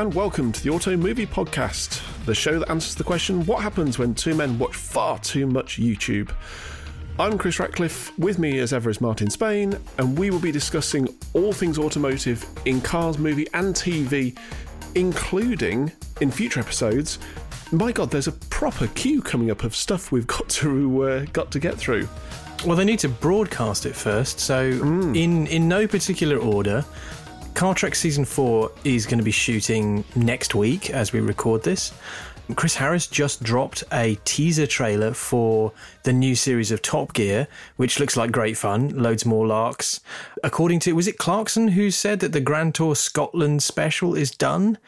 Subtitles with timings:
[0.00, 3.98] and welcome to the Auto Movie Podcast, the show that answers the question what happens
[3.98, 6.34] when two men watch far too much YouTube?
[7.18, 11.06] I'm Chris Ratcliffe, with me as ever is Martin Spain, and we will be discussing
[11.34, 14.38] all things automotive in cars, movie, and TV,
[14.94, 17.18] including in future episodes.
[17.70, 21.50] My God, there's a proper queue coming up of stuff we've got to uh, got
[21.50, 22.08] to get through.
[22.64, 24.40] Well, they need to broadcast it first.
[24.40, 26.86] So, in in no particular order,
[27.60, 31.92] Car Trek season four is going to be shooting next week as we record this.
[32.56, 35.70] Chris Harris just dropped a teaser trailer for
[36.04, 37.46] the new series of Top Gear,
[37.76, 38.88] which looks like great fun.
[38.96, 40.00] Loads more larks.
[40.42, 44.78] According to was it Clarkson who said that the Grand Tour Scotland special is done?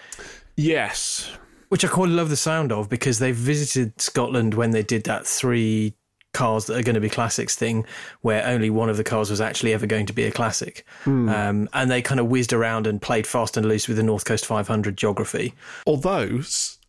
[0.57, 1.31] Yes,
[1.69, 5.27] which I quite love the sound of because they visited Scotland when they did that
[5.27, 5.93] three
[6.33, 7.85] cars that are going to be classics thing,
[8.23, 10.85] where only one of the cars was actually ever going to be a classic.
[11.29, 14.25] Um, and they kind of whizzed around and played fast and loose with the North
[14.25, 15.55] Coast 500 geography.
[15.87, 16.41] Although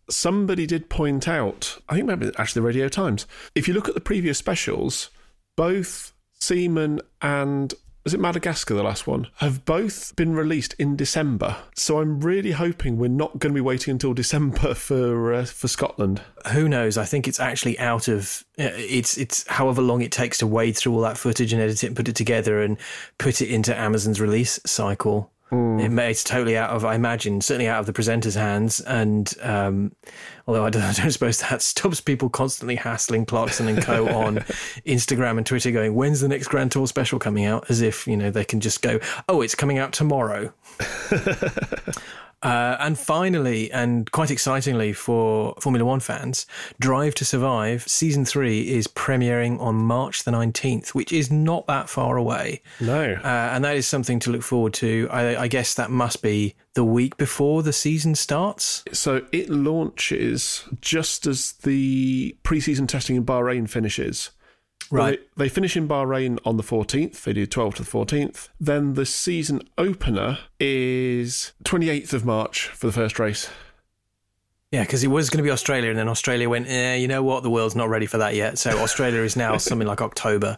[0.09, 3.95] somebody did point out, I think maybe actually the Radio Times, if you look at
[3.95, 5.09] the previous specials,
[5.55, 11.57] both Seamen and was it Madagascar, the last one, have both been released in December.
[11.75, 15.67] So I'm really hoping we're not going to be waiting until December for uh, for
[15.67, 16.21] Scotland.
[16.51, 16.97] Who knows?
[16.97, 20.75] I think it's actually out of uh, it's it's however long it takes to wade
[20.77, 22.77] through all that footage and edit it and put it together and
[23.17, 25.31] put it into Amazon's release cycle.
[25.79, 28.79] It may, it's totally out of, I imagine, certainly out of the presenter's hands.
[28.79, 29.91] And um,
[30.47, 34.07] although I don't, I don't suppose that stops people constantly hassling Clarkson and Co.
[34.15, 34.37] on
[34.85, 38.17] Instagram and Twitter, going, "When's the next Grand Tour special coming out?" As if you
[38.17, 40.53] know they can just go, "Oh, it's coming out tomorrow."
[42.43, 46.45] Uh, and finally, and quite excitingly for Formula One fans,
[46.79, 51.89] Drive to Survive season three is premiering on March the 19th, which is not that
[51.89, 52.61] far away.
[52.81, 53.13] No.
[53.13, 55.07] Uh, and that is something to look forward to.
[55.09, 58.83] I, I guess that must be the week before the season starts.
[58.91, 64.31] So it launches just as the preseason testing in Bahrain finishes.
[64.93, 65.19] Right.
[65.35, 67.23] They, they finish in Bahrain on the 14th.
[67.23, 68.49] They do 12 to the 14th.
[68.59, 73.49] Then the season opener is 28th of March for the first race.
[74.71, 77.21] Yeah, because it was going to be Australia, and then Australia went, eh, you know
[77.21, 78.57] what, the world's not ready for that yet.
[78.57, 80.57] So Australia is now something like October.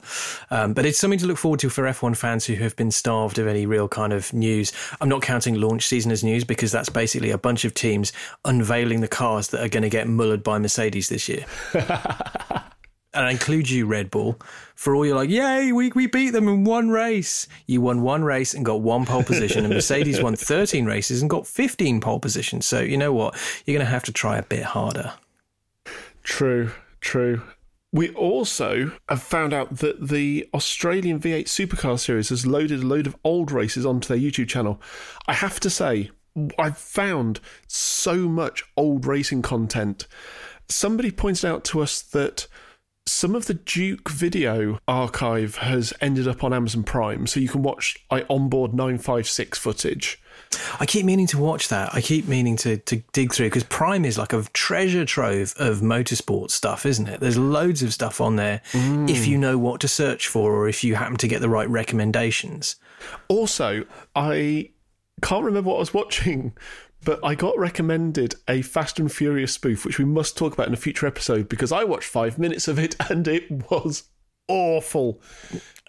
[0.50, 3.40] Um, but it's something to look forward to for F1 fans who have been starved
[3.40, 4.72] of any real kind of news.
[5.02, 8.14] I'm not counting launch season as news because that's basically a bunch of teams
[8.46, 11.46] unveiling the cars that are going to get mullered by Mercedes this year.
[13.16, 14.40] and I include you, Red Bull,
[14.76, 17.48] for all you're like, yay, we, we beat them in one race.
[17.66, 21.30] You won one race and got one pole position, and Mercedes won 13 races and
[21.30, 22.66] got 15 pole positions.
[22.66, 23.36] So, you know what?
[23.66, 25.14] You're going to have to try a bit harder.
[26.24, 26.72] True,
[27.02, 27.42] true.
[27.92, 33.08] We also have found out that the Australian V8 Supercar Series has loaded a load
[33.08, 34.82] of old races onto their YouTube channel.
[35.28, 36.12] I have to say,
[36.60, 40.08] I've found so much old racing content.
[40.68, 42.48] Somebody pointed out to us that
[43.08, 47.62] some of the Duke video archive has ended up on Amazon Prime, so you can
[47.62, 50.20] watch like onboard 956 footage.
[50.80, 51.94] I keep meaning to watch that.
[51.94, 55.80] I keep meaning to, to dig through because Prime is like a treasure trove of
[55.80, 57.20] motorsport stuff, isn't it?
[57.20, 59.10] There's loads of stuff on there mm.
[59.10, 61.70] if you know what to search for or if you happen to get the right
[61.70, 62.78] recommendations.
[63.28, 64.72] Also, I
[65.22, 66.54] can't remember what I was watching,
[67.06, 70.74] but I got recommended a Fast and Furious spoof, which we must talk about in
[70.74, 74.10] a future episode because I watched five minutes of it and it was
[74.48, 75.22] awful.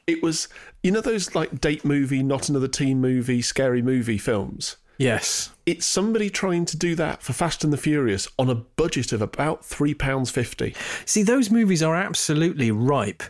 [0.07, 0.49] It was,
[0.83, 4.77] you know, those like date movie, not another teen movie, scary movie films.
[4.99, 5.51] Yes.
[5.65, 9.21] It's somebody trying to do that for Fast and the Furious on a budget of
[9.21, 10.75] about £3.50.
[11.09, 13.23] See, those movies are absolutely ripe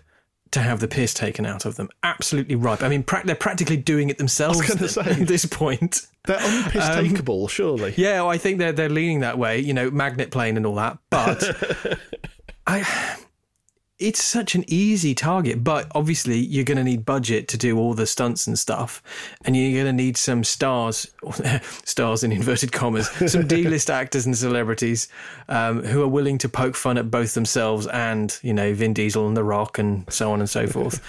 [0.53, 1.89] to have the piss taken out of them.
[2.03, 2.83] Absolutely ripe.
[2.83, 5.01] I mean, pra- they're practically doing it themselves say.
[5.03, 6.07] at this point.
[6.25, 7.95] They're unpiss um, takeable, surely.
[7.97, 9.59] Yeah, well, I think they're they're leaning that way.
[9.59, 10.99] You know, magnet plane and all that.
[11.11, 11.99] But
[12.67, 13.17] I,
[13.99, 15.65] it's such an easy target.
[15.65, 19.03] But obviously, you're going to need budget to do all the stunts and stuff,
[19.45, 21.11] and you're going to need some stars,
[21.85, 25.09] stars in inverted commas, some D-list actors and celebrities
[25.49, 29.27] um, who are willing to poke fun at both themselves and you know Vin Diesel
[29.27, 31.03] and The Rock and so on and so forth.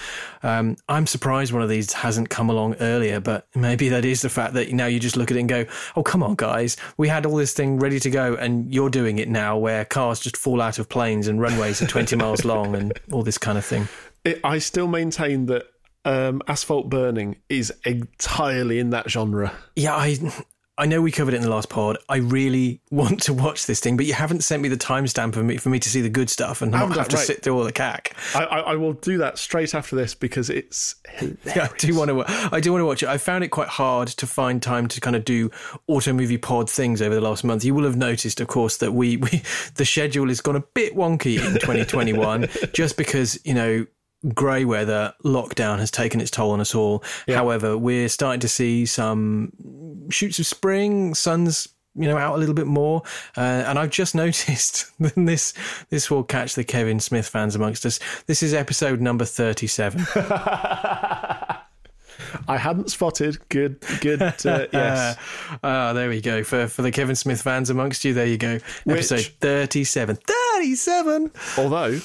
[0.44, 4.30] Um, I'm surprised one of these hasn't come along earlier, but maybe that is the
[4.30, 7.10] fact that now you just look at it and go, "Oh, come on, guys, we
[7.10, 10.38] had all this thing ready to go, and you're doing it now, where cars just
[10.38, 13.66] fall out of planes and runways are 20 miles long and all this kind of
[13.66, 13.88] thing."
[14.24, 15.66] It, I still maintain that
[16.06, 19.52] um, Asphalt Burning is entirely in that genre.
[19.76, 20.18] Yeah, I
[20.80, 21.98] I know we covered it in the last pod.
[22.08, 25.44] I really want to watch this thing, but you haven't sent me the timestamp for
[25.44, 27.64] me for me to see the good stuff and not have to sit through all
[27.64, 28.16] the cack.
[28.36, 30.96] I, I, I will do that straight after this because it's
[31.46, 32.26] Yeah, I do want to.
[32.54, 33.10] I do want to watch it.
[33.10, 35.50] I found it quite hard to find time to kind of do
[35.88, 37.66] auto movie pod things over the last month.
[37.66, 39.42] You will have noticed, of course, that we, we
[39.76, 43.86] the schedule has gone a bit wonky in 2021, just because you know
[44.34, 47.04] grey weather lockdown has taken its toll on us all.
[47.28, 49.52] However, we're starting to see some
[50.10, 51.14] shoots of spring.
[51.14, 53.02] Sun's you know out a little bit more,
[53.36, 55.54] uh, and I've just noticed that this
[55.90, 58.00] this will catch the Kevin Smith fans amongst us.
[58.28, 60.06] This is episode number 37.
[62.48, 63.38] I hadn't spotted.
[63.50, 64.22] Good, good.
[64.22, 64.34] Uh,
[64.74, 65.18] yes.
[65.64, 66.44] Ah, there we go.
[66.44, 68.60] For for the Kevin Smith fans amongst you, there you go.
[68.88, 70.18] Episode Which- 37.
[70.60, 71.32] 37!
[71.58, 72.00] Although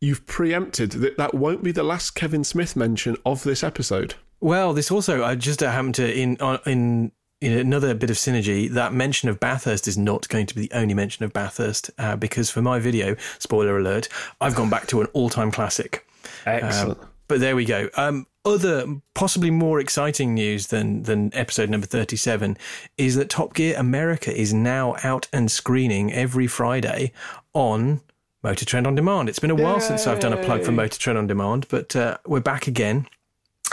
[0.00, 4.14] you've preempted that that won't be the last Kevin Smith mention of this episode.
[4.40, 8.70] Well, this also, I just happened to, in, on- in, in another bit of synergy,
[8.70, 12.16] that mention of Bathurst is not going to be the only mention of Bathurst uh,
[12.16, 14.08] because for my video, spoiler alert,
[14.40, 16.06] I've gone back to an all time classic.
[16.44, 16.98] Excellent.
[17.28, 17.88] But there we go.
[17.96, 22.56] Um, other possibly more exciting news than than episode number 37
[22.96, 27.12] is that Top Gear America is now out and screening every Friday
[27.52, 28.00] on
[28.46, 29.28] Motor Trend on Demand.
[29.28, 31.96] It's been a while since I've done a plug for Motor Trend on Demand, but
[31.96, 33.08] uh, we're back again.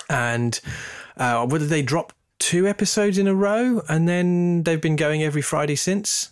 [0.10, 0.60] And
[1.16, 5.44] uh, whether they dropped two episodes in a row and then they've been going every
[5.44, 6.32] Friday since.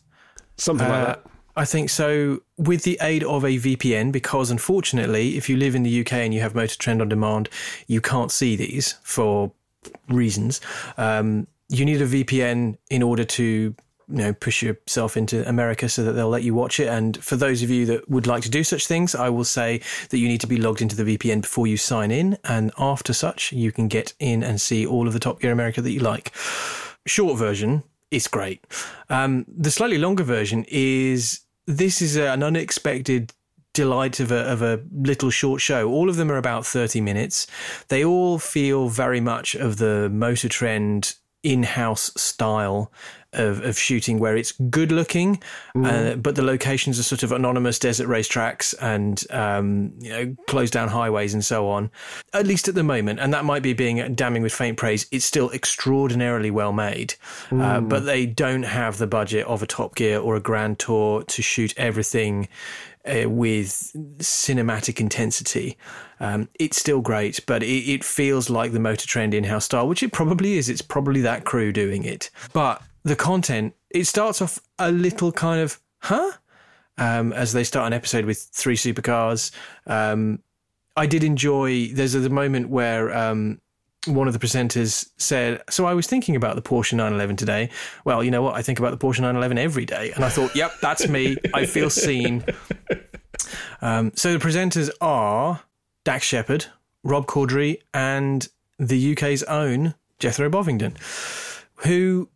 [0.57, 1.23] Something like Uh, that.
[1.55, 5.83] I think so, with the aid of a VPN, because unfortunately, if you live in
[5.83, 7.47] the UK and you have Motor Trend on Demand,
[7.85, 9.51] you can't see these for
[10.09, 10.61] reasons.
[10.97, 13.75] Um, you need a VPN in order to
[14.11, 16.87] you know push yourself into America so that they'll let you watch it.
[16.87, 19.81] And for those of you that would like to do such things, I will say
[20.09, 23.13] that you need to be logged into the VPN before you sign in, and after
[23.13, 25.99] such, you can get in and see all of the Top Gear America that you
[25.99, 26.31] like.
[27.05, 28.63] Short version, it's great.
[29.09, 33.33] Um, the slightly longer version is this is an unexpected
[33.73, 35.89] delight of a, of a little short show.
[35.89, 37.47] All of them are about 30 minutes.
[37.87, 42.91] They all feel very much of the Motor Trend in-house style
[43.33, 45.41] of, of shooting where it's good looking
[45.85, 50.73] uh, but the locations are sort of anonymous desert racetracks and um, you know closed
[50.73, 51.89] down highways and so on
[52.33, 53.19] at least at the moment.
[53.19, 55.05] And that might be being damning with faint praise.
[55.11, 57.15] It's still extraordinarily well made
[57.51, 61.23] uh, but they don't have the budget of a top gear or a grand tour
[61.23, 62.49] to shoot everything
[63.05, 65.77] uh, with cinematic intensity.
[66.19, 70.03] Um, it's still great, but it, it feels like the Motor Trend in-house style, which
[70.03, 70.69] it probably is.
[70.69, 72.29] It's probably that crew doing it.
[72.53, 76.31] But the content, it starts off a little kind of, huh?
[76.97, 79.51] Um, as they start an episode with three supercars.
[79.87, 80.43] Um,
[80.95, 81.87] I did enjoy.
[81.87, 83.59] There's a moment where um,
[84.07, 87.69] one of the presenters said, "So I was thinking about the Porsche 911 today.
[88.03, 88.55] Well, you know what?
[88.55, 91.37] I think about the Porsche 911 every day." And I thought, "Yep, that's me.
[91.53, 92.43] I feel seen."
[93.81, 95.63] Um, so the presenters are
[96.05, 96.67] Dax Shepard,
[97.03, 100.95] Rob Corddry, and the UK's own Jethro Bovingdon,
[101.77, 102.29] who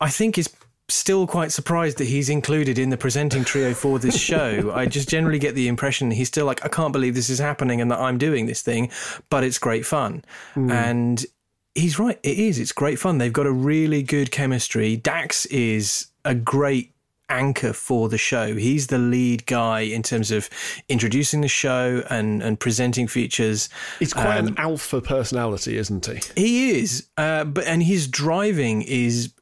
[0.00, 0.48] I think is
[0.88, 4.72] still quite surprised that he's included in the presenting trio for this show.
[4.74, 7.80] I just generally get the impression he's still like, I can't believe this is happening
[7.80, 8.90] and that I'm doing this thing,
[9.30, 10.24] but it's great fun.
[10.70, 11.26] And
[11.74, 12.58] he's right, it is.
[12.58, 13.18] It's great fun.
[13.18, 14.96] They've got a really good chemistry.
[14.96, 16.92] Dax is a great
[17.28, 18.54] anchor for the show.
[18.54, 20.48] He's the lead guy in terms of
[20.88, 23.68] introducing the show and, and presenting features.
[23.98, 26.20] He's quite an alpha personality, isn't he?
[26.36, 29.32] He is, uh, but and his driving is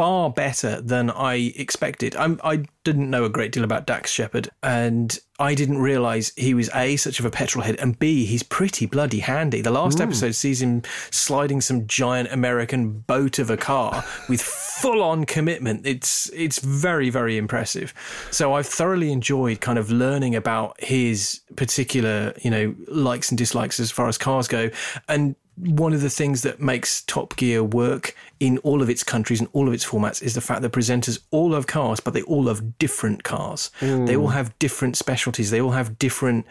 [0.00, 2.16] far better than I expected.
[2.16, 6.54] I'm, I didn't know a great deal about Dax Shepard, and I didn't realize he
[6.54, 9.60] was a such of a petrol head, and b he's pretty bloody handy.
[9.60, 10.04] The last hmm.
[10.04, 15.86] episode sees him sliding some giant American boat of a car with full on commitment.
[15.86, 17.92] It's it's very very impressive.
[18.30, 23.78] So I've thoroughly enjoyed kind of learning about his particular you know likes and dislikes
[23.78, 24.70] as far as cars go,
[25.08, 29.40] and one of the things that makes Top Gear work in all of its countries
[29.40, 32.22] and all of its formats is the fact that presenters all love cars, but they
[32.22, 33.70] all love different cars.
[34.06, 35.50] They all have different specialties.
[35.50, 36.46] They all have different,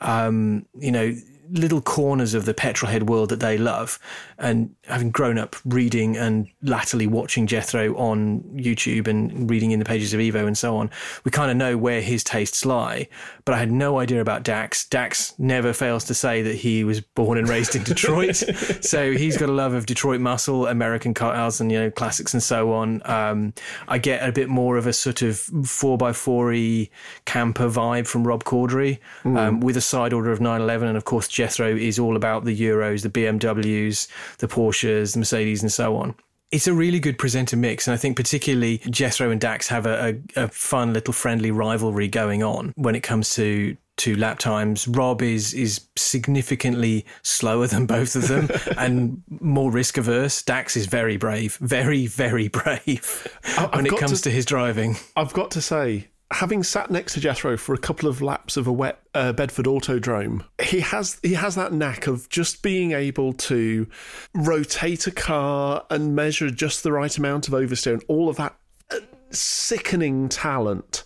[0.00, 1.16] um, you know,
[1.50, 3.98] little corners of the petrolhead world that they love.
[4.38, 9.84] And having grown up reading and latterly watching Jethro on YouTube and reading in the
[9.84, 10.90] pages of Evo and so on,
[11.24, 13.08] we kind of know where his tastes lie.
[13.44, 14.86] But I had no idea about Dax.
[14.86, 19.36] Dax never fails to say that he was born and raised in Detroit, so he's
[19.36, 23.02] got a love of Detroit muscle, American cars, and you know classics and so on.
[23.04, 23.52] Um,
[23.88, 26.88] I get a bit more of a sort of four x four y
[27.24, 31.28] camper vibe from Rob Corddry, um, with a side order of 911, and of course
[31.28, 36.14] Jethro is all about the Euros, the BMWs, the Porsches, the Mercedes, and so on.
[36.50, 37.86] it's a really good presenter mix.
[37.88, 42.08] And I think particularly Jethro and Dax have a, a, a, fun little friendly rivalry
[42.08, 44.88] going on when it comes to to lap times.
[44.88, 50.42] Rob is is significantly slower than both of them and more risk averse.
[50.42, 53.28] Dax is very brave, very very brave
[53.72, 54.96] when it comes to, to his driving.
[55.16, 58.66] I've got to say, having sat next to Jethro for a couple of laps of
[58.66, 63.32] a wet uh, Bedford Autodrome, he has he has that knack of just being able
[63.32, 63.86] to
[64.34, 68.56] rotate a car and measure just the right amount of oversteer and all of that
[68.90, 68.98] uh,
[69.30, 71.04] sickening talent.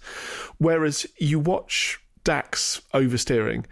[0.59, 3.65] Whereas you watch Dax oversteering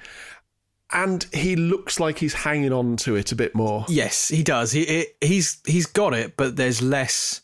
[0.93, 3.85] and he looks like he's hanging on to it a bit more.
[3.89, 4.73] Yes, he does.
[4.73, 7.43] He it, he's he's got it, but there's less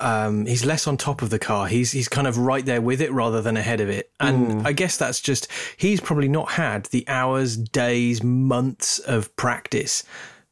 [0.00, 1.66] um, he's less on top of the car.
[1.66, 4.10] He's he's kind of right there with it rather than ahead of it.
[4.20, 4.66] And mm.
[4.66, 10.04] I guess that's just he's probably not had the hours, days, months of practice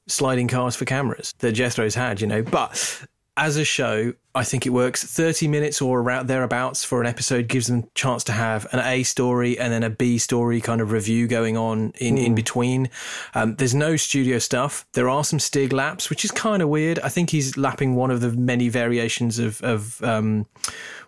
[0.07, 2.43] sliding cars for cameras that Jethro's had, you know.
[2.43, 3.05] But
[3.39, 5.05] as a show, I think it works.
[5.05, 8.81] 30 minutes or around thereabouts for an episode gives them a chance to have an
[8.81, 12.27] A story and then a B story kind of review going on in, mm.
[12.27, 12.91] in between.
[13.35, 14.87] Um, there's no studio stuff.
[14.93, 16.99] There are some Stig laps, which is kind of weird.
[16.99, 20.47] I think he's lapping one of the many variations of, of um,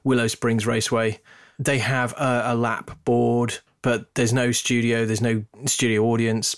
[0.05, 1.19] Willow Springs Raceway.
[1.59, 6.55] They have a, a lap board, but there's no studio, there's no studio audience.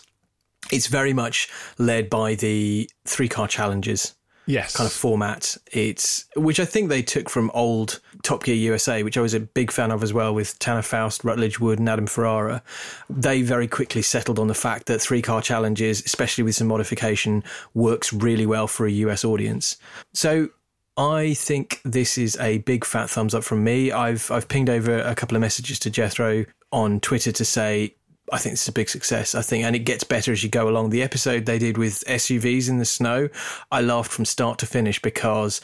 [0.70, 1.48] It's very much
[1.78, 4.14] led by the three car challenges
[4.52, 4.76] yes.
[4.76, 5.56] kind of format.
[5.72, 9.40] It's which I think they took from old Top Gear USA, which I was a
[9.40, 12.62] big fan of as well, with Tanner Foust, Rutledge Wood, and Adam Ferrara.
[13.08, 17.42] They very quickly settled on the fact that three car challenges, especially with some modification,
[17.74, 19.76] works really well for a US audience.
[20.12, 20.50] So
[20.96, 23.90] I think this is a big fat thumbs up from me.
[23.92, 27.94] I've I've pinged over a couple of messages to Jethro on Twitter to say
[28.32, 29.34] I think this is a big success.
[29.34, 30.90] I think, and it gets better as you go along.
[30.90, 33.28] The episode they did with SUVs in the snow,
[33.70, 35.60] I laughed from start to finish because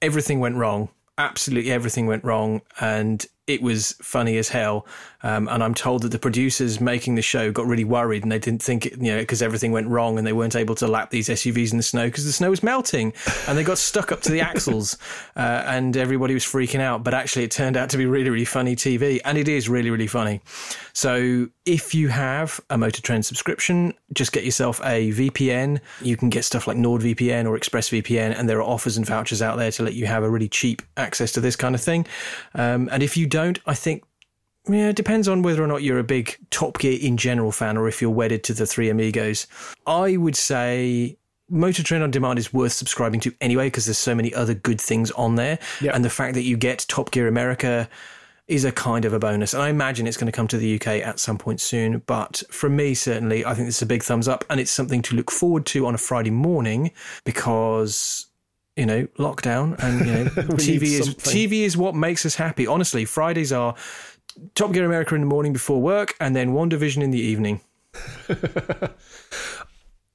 [0.00, 0.88] everything went wrong.
[1.18, 4.86] Absolutely everything went wrong, and it was funny as hell.
[5.22, 8.38] Um, and I'm told that the producers making the show got really worried and they
[8.38, 11.10] didn't think, it, you know, because everything went wrong and they weren't able to lap
[11.10, 13.12] these SUVs in the snow because the snow was melting
[13.48, 14.98] and they got stuck up to the axles
[15.36, 17.04] uh, and everybody was freaking out.
[17.04, 19.20] But actually, it turned out to be really, really funny TV.
[19.24, 20.40] And it is really, really funny.
[20.92, 25.80] So if you have a Motor Trend subscription, just get yourself a VPN.
[26.02, 29.56] You can get stuff like NordVPN or ExpressVPN, and there are offers and vouchers out
[29.58, 32.06] there to let you have a really cheap access to this kind of thing.
[32.54, 34.04] Um, and if you don't, I think
[34.68, 37.76] yeah, it depends on whether or not you're a big Top Gear in general fan
[37.76, 39.46] or if you're wedded to the three amigos.
[39.86, 41.18] I would say
[41.50, 44.80] Motor Trend on Demand is worth subscribing to anyway because there's so many other good
[44.80, 45.58] things on there.
[45.82, 45.94] Yep.
[45.94, 47.88] And the fact that you get Top Gear America
[48.46, 49.52] is a kind of a bonus.
[49.52, 52.02] And I imagine it's going to come to the UK at some point soon.
[52.06, 55.02] But for me, certainly, I think this is a big thumbs up and it's something
[55.02, 56.92] to look forward to on a Friday morning
[57.24, 58.26] because
[58.76, 60.24] you know lockdown and you know
[60.56, 62.66] TV is TV is what makes us happy.
[62.66, 63.74] Honestly, Fridays are
[64.54, 67.60] Top Gear America in the morning before work, and then WandaVision in the evening.
[68.26, 68.94] the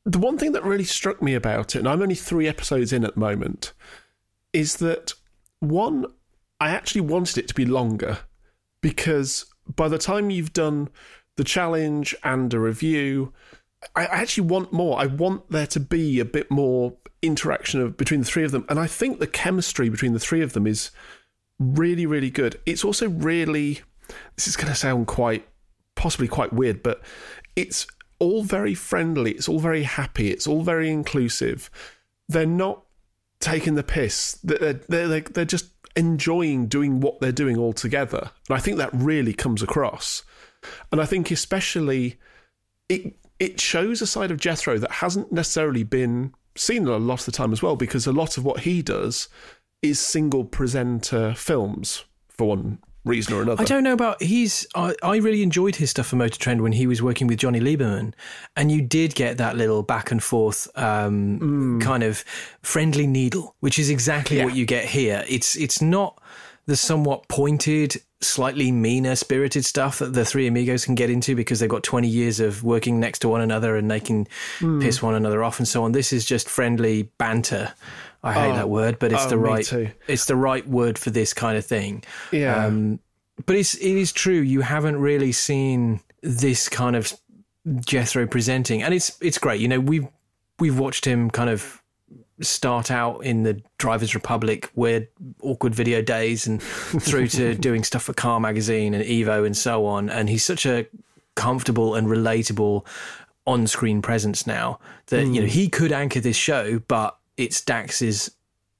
[0.05, 3.13] one thing that really struck me about it, and I'm only three episodes in at
[3.13, 3.73] the moment,
[4.51, 5.13] is that
[5.59, 6.05] one,
[6.59, 8.19] I actually wanted it to be longer
[8.81, 10.89] because by the time you've done
[11.37, 13.33] the challenge and a review,
[13.95, 14.99] I actually want more.
[14.99, 18.65] I want there to be a bit more interaction of, between the three of them.
[18.69, 20.91] And I think the chemistry between the three of them is
[21.59, 22.59] really, really good.
[22.65, 23.81] It's also really
[24.35, 25.47] this is going to sound quite,
[25.95, 27.01] possibly quite weird, but
[27.55, 27.88] it's
[28.19, 29.31] all very friendly.
[29.31, 30.31] It's all very happy.
[30.31, 31.69] It's all very inclusive.
[32.27, 32.83] They're not
[33.39, 34.39] taking the piss.
[34.43, 38.31] They're, they're, they're just enjoying doing what they're doing all together.
[38.49, 40.23] And I think that really comes across.
[40.91, 42.19] And I think especially
[42.89, 47.25] it it shows a side of Jethro that hasn't necessarily been seen a lot of
[47.25, 49.29] the time as well, because a lot of what he does
[49.82, 53.62] is single presenter films, for one reason or another.
[53.62, 54.68] I don't know about he's.
[54.75, 57.60] I, I really enjoyed his stuff for Motor Trend when he was working with Jonny
[57.60, 58.13] Lieberman,
[58.56, 61.82] and you did get that little back and forth um, mm.
[61.82, 62.24] kind of
[62.62, 64.46] friendly needle, which is exactly yeah.
[64.46, 65.24] what you get here.
[65.27, 66.22] It's it's not
[66.65, 71.59] the somewhat pointed, slightly meaner spirited stuff that the three amigos can get into because
[71.59, 74.27] they've got 20 years of working next to one another and they can
[74.59, 74.81] mm.
[74.81, 75.93] piss one another off and so on.
[75.93, 77.73] This is just friendly banter.
[78.21, 81.09] I hate oh, that word, but it's oh, the right it's the right word for
[81.09, 82.03] this kind of thing.
[82.31, 82.65] Yeah.
[82.65, 82.99] Um,
[83.45, 84.41] but it's it is true.
[84.41, 87.13] You haven't really seen this kind of
[87.85, 89.61] Jethro presenting, and it's it's great.
[89.61, 90.07] You know, we've
[90.59, 91.81] we've watched him kind of
[92.41, 95.08] start out in the Drivers Republic weird
[95.41, 99.86] awkward video days and through to doing stuff for Car Magazine and Evo and so
[99.86, 100.10] on.
[100.10, 100.88] And he's such a
[101.36, 102.86] comfortable and relatable
[103.48, 105.36] on screen presence now that mm.
[105.36, 105.53] you know hmm.
[105.53, 108.31] he could anchor this show, but it's Dax's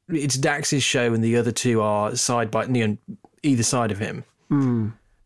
[0.10, 2.98] it's Dax's show, and the other two are side by you know,
[3.44, 4.24] either side of him.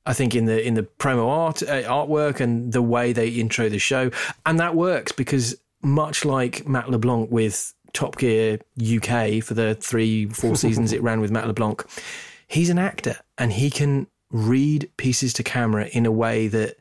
[0.06, 3.70] I think in the in the promo art uh, artwork and the way they intro
[3.70, 4.12] the show,
[4.46, 10.28] and that works because much like Matt LeBlanc with Top Gear UK for the three
[10.28, 11.86] four seasons it ran with Matt LeBlanc,
[12.48, 16.78] he's an actor and he can read pieces to camera in a way that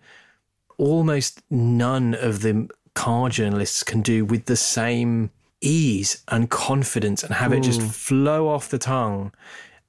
[0.78, 7.34] almost none of the car journalists can do with the same ease and confidence and
[7.34, 9.32] have it just flow off the tongue.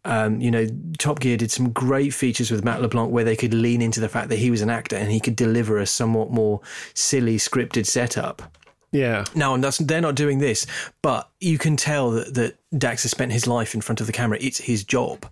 [0.05, 3.53] Um, you know, Top Gear did some great features with Matt LeBlanc where they could
[3.53, 6.29] lean into the fact that he was an actor and he could deliver a somewhat
[6.29, 6.61] more
[6.93, 8.57] silly scripted setup.
[8.93, 9.25] Yeah.
[9.35, 10.65] Now, and that's, they're not doing this,
[11.01, 14.13] but you can tell that, that Dax has spent his life in front of the
[14.13, 14.37] camera.
[14.39, 15.25] It's his job.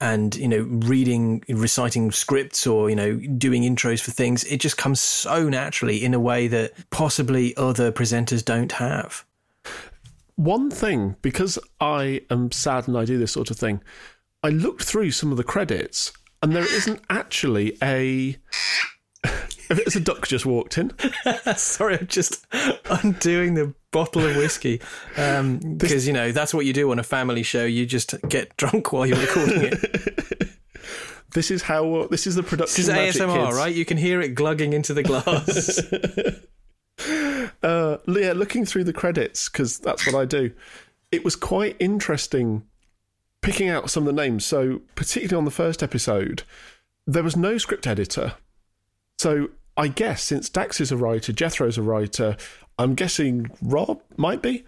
[0.00, 4.78] And, you know, reading, reciting scripts or, you know, doing intros for things, it just
[4.78, 9.26] comes so naturally in a way that possibly other presenters don't have.
[10.36, 13.82] One thing, because I am sad and I do this sort of thing,
[14.42, 16.12] I looked through some of the credits
[16.42, 18.36] and there isn't actually a.
[19.86, 20.92] As a duck just walked in.
[21.56, 22.46] Sorry, I'm just
[22.90, 24.80] undoing the bottle of whiskey
[25.14, 27.64] because you know that's what you do on a family show.
[27.64, 30.48] You just get drunk while you're recording it.
[31.32, 32.08] This is how.
[32.10, 32.86] This is the production.
[32.86, 33.56] This is ASMR, kids.
[33.56, 33.72] right?
[33.72, 35.80] You can hear it glugging into the glass.
[37.62, 40.50] Uh, yeah, looking through the credits because that's what I do.
[41.12, 42.62] It was quite interesting
[43.42, 44.44] picking out some of the names.
[44.44, 46.42] So, particularly on the first episode,
[47.06, 48.34] there was no script editor.
[49.18, 49.48] So,
[49.80, 52.36] I guess since Dax is a writer, Jethro's a writer,
[52.78, 54.64] I'm guessing Rob might be.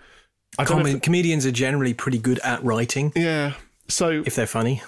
[0.59, 0.65] I.
[0.65, 3.53] Com- if- comedians are generally pretty good at writing yeah.
[3.89, 4.83] So, if they're funny.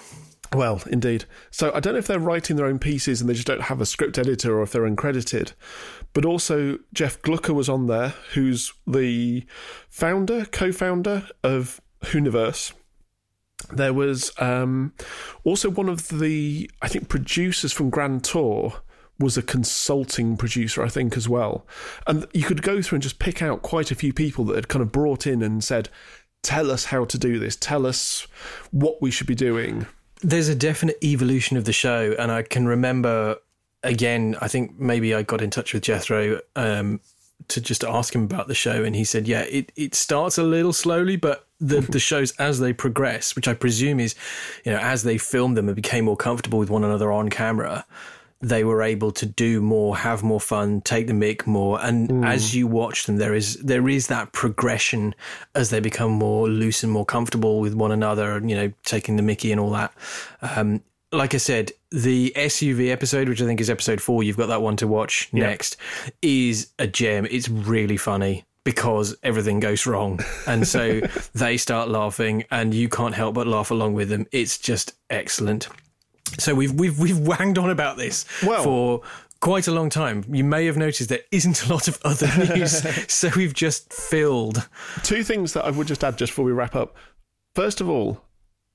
[0.51, 1.25] well, indeed.
[1.51, 3.81] So, I don't know if they're writing their own pieces and they just don't have
[3.81, 5.53] a script editor or if they're uncredited.
[6.13, 9.45] But also, Jeff Glucker was on there, who's the
[9.89, 12.73] founder, co founder of Hooniverse.
[13.71, 14.93] There was um,
[15.43, 18.81] also one of the, I think, producers from Grand Tour
[19.19, 21.65] was a consulting producer, I think, as well.
[22.05, 24.67] And you could go through and just pick out quite a few people that had
[24.67, 25.89] kind of brought in and said,
[26.45, 28.27] tell us how to do this, tell us
[28.71, 29.85] what we should be doing.
[30.21, 33.37] There's a definite evolution of the show, and I can remember
[33.83, 34.35] again.
[34.41, 36.99] I think maybe I got in touch with Jethro um,
[37.49, 40.43] to just ask him about the show, and he said, "Yeah, it, it starts a
[40.43, 44.15] little slowly, but the the shows as they progress, which I presume is,
[44.63, 47.85] you know, as they filmed them and became more comfortable with one another on camera."
[48.41, 52.55] They were able to do more, have more fun, take the mic more, and as
[52.55, 55.15] you watch them, there is there is that progression
[55.55, 59.15] as they become more loose and more comfortable with one another, and you know, taking
[59.15, 59.93] the Mickey and all that.
[60.41, 64.47] Um, like I said, the SUV episode, which I think is episode four, you've got
[64.47, 65.77] that one to watch next,
[66.21, 67.25] is a gem.
[67.31, 70.19] It's really funny because everything goes wrong.
[70.45, 70.99] And so
[71.33, 74.27] they start laughing and you can't help but laugh along with them.
[74.31, 75.69] It's just excellent.
[76.37, 79.01] So we've we've we've wanged on about this Well- for
[79.41, 80.23] quite a long time.
[80.29, 82.81] You may have noticed there isn't a lot of other news.
[83.11, 84.67] so we've just filled
[85.03, 86.95] Two things that I would just add just before we wrap up.
[87.53, 88.21] First of all,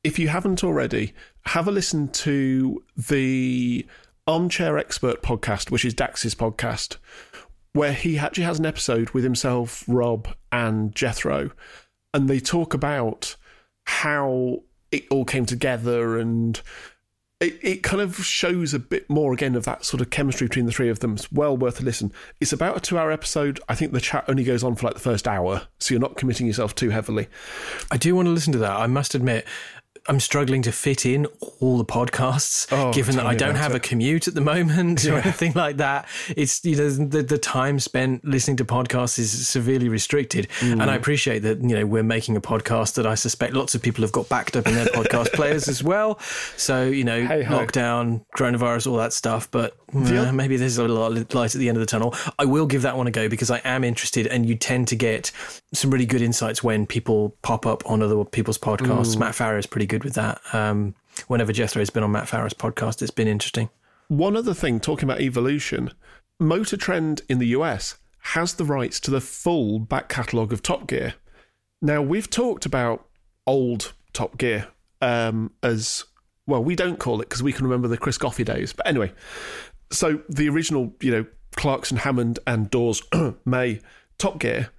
[0.05, 1.12] if you haven't already,
[1.46, 3.87] have a listen to the
[4.27, 6.96] Armchair Expert podcast, which is Dax's podcast,
[7.73, 11.51] where he actually has an episode with himself, Rob, and Jethro,
[12.14, 13.35] and they talk about
[13.85, 14.61] how
[14.92, 16.61] it all came together and
[17.40, 20.66] it, it kind of shows a bit more again of that sort of chemistry between
[20.66, 21.14] the three of them.
[21.14, 22.12] It's well worth a listen.
[22.38, 23.61] It's about a two hour episode.
[23.68, 26.16] I think the chat only goes on for like the first hour, so you're not
[26.16, 27.29] committing yourself too heavily.
[27.90, 28.76] I do want to listen to that.
[28.76, 29.46] I must admit,
[30.08, 31.26] I'm struggling to fit in
[31.60, 33.76] all the podcasts, Oh, given that I don't have it.
[33.76, 36.08] a commute at the moment or anything like that.
[36.36, 40.80] It's you know the the time spent listening to podcasts is severely restricted, Mm.
[40.82, 43.82] and I appreciate that you know we're making a podcast that I suspect lots of
[43.82, 46.18] people have got backed up in their podcast players as well.
[46.56, 47.58] So you know Hey-ho.
[47.58, 49.76] lockdown, coronavirus, all that stuff, but.
[49.92, 52.14] uh, maybe there's a little light at the end of the tunnel.
[52.38, 54.94] I will give that one a go because I am interested, and you tend to
[54.94, 55.32] get
[55.74, 59.18] some really good insights when people pop up on other people's podcasts.
[59.18, 60.40] Matt Farah is pretty good with that.
[60.53, 60.94] Um,
[61.26, 63.68] whenever Jethro has been on Matt Farah's podcast, it's been interesting.
[64.07, 65.90] One other thing, talking about evolution,
[66.38, 70.87] Motor Trend in the US has the rights to the full back catalogue of Top
[70.87, 71.14] Gear.
[71.83, 73.07] Now, we've talked about
[73.46, 74.68] old Top Gear
[75.03, 76.05] um, as
[76.46, 78.72] well, we don't call it because we can remember the Chris Goffey days.
[78.72, 79.12] But anyway,
[79.90, 81.26] so the original, you know,
[81.57, 83.03] Clarkson, Hammond, and Dawes,
[83.44, 83.81] May
[84.18, 84.70] Top Gear,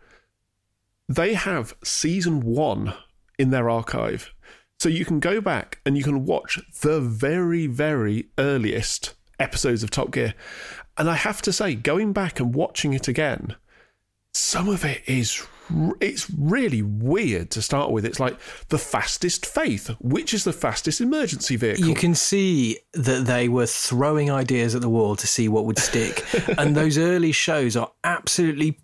[1.09, 2.93] they have season one
[3.37, 4.33] in their archive.
[4.81, 9.91] So you can go back and you can watch the very, very earliest episodes of
[9.91, 10.33] Top Gear.
[10.97, 13.55] And I have to say, going back and watching it again,
[14.33, 15.45] some of it is
[15.99, 18.05] it's really weird to start with.
[18.05, 18.39] It's like
[18.69, 21.85] the fastest faith, which is the fastest emergency vehicle.
[21.85, 25.77] You can see that they were throwing ideas at the wall to see what would
[25.77, 26.25] stick.
[26.57, 28.79] and those early shows are absolutely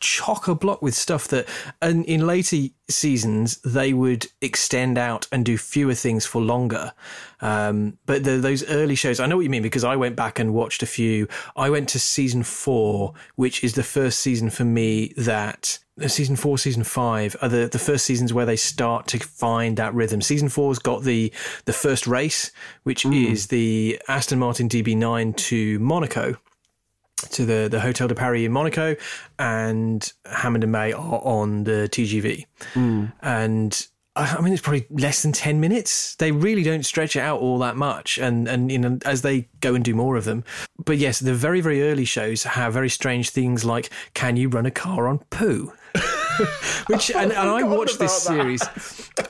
[0.00, 1.46] chock a block with stuff that
[1.80, 2.56] and in later
[2.88, 6.92] seasons they would extend out and do fewer things for longer
[7.40, 10.38] um, but the, those early shows i know what you mean because i went back
[10.38, 14.64] and watched a few i went to season four which is the first season for
[14.64, 19.06] me that uh, season four, season five are the, the first seasons where they start
[19.06, 20.20] to find that rhythm.
[20.20, 21.32] Season four's got the
[21.64, 23.30] the first race, which mm.
[23.30, 26.36] is the Aston Martin DB9 to Monaco
[27.30, 28.96] to the, the Hotel de Paris in Monaco,
[29.38, 32.44] and Hammond and May are on the TGV.
[32.74, 33.12] Mm.
[33.22, 36.14] And I mean, it's probably less than 10 minutes.
[36.16, 38.16] They really don't stretch it out all that much.
[38.18, 40.42] And, and you know, as they go and do more of them.
[40.82, 44.64] But yes, the very, very early shows have very strange things like can you run
[44.64, 45.72] a car on poo?
[46.88, 48.62] Which and, and I watched this series.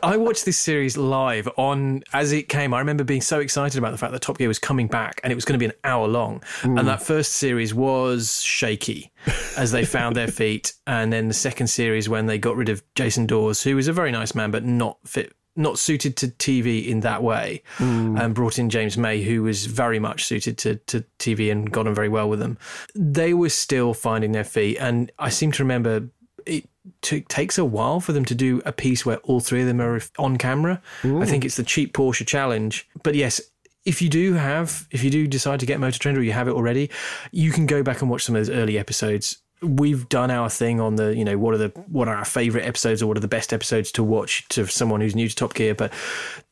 [0.02, 2.74] I watched this series live on as it came.
[2.74, 5.32] I remember being so excited about the fact that Top Gear was coming back and
[5.32, 6.40] it was going to be an hour long.
[6.62, 6.78] Mm.
[6.78, 9.12] And that first series was shaky
[9.56, 10.72] as they found their feet.
[10.86, 13.92] And then the second series when they got rid of Jason Dawes, who was a
[13.92, 18.20] very nice man but not fit not suited to TV in that way, mm.
[18.20, 21.86] and brought in James May, who was very much suited to, to TV and got
[21.86, 22.58] on very well with them.
[22.94, 26.08] They were still finding their feet, and I seem to remember
[26.46, 26.68] it
[27.02, 29.80] t- takes a while for them to do a piece where all three of them
[29.80, 30.80] are on camera.
[31.04, 31.20] Ooh.
[31.22, 32.88] I think it's the cheap Porsche challenge.
[33.02, 33.40] But yes,
[33.84, 36.48] if you do have, if you do decide to get Motor Trend or you have
[36.48, 36.90] it already,
[37.30, 40.80] you can go back and watch some of those early episodes we've done our thing
[40.80, 43.20] on the you know what are the what are our favorite episodes or what are
[43.20, 45.92] the best episodes to watch to someone who's new to top gear but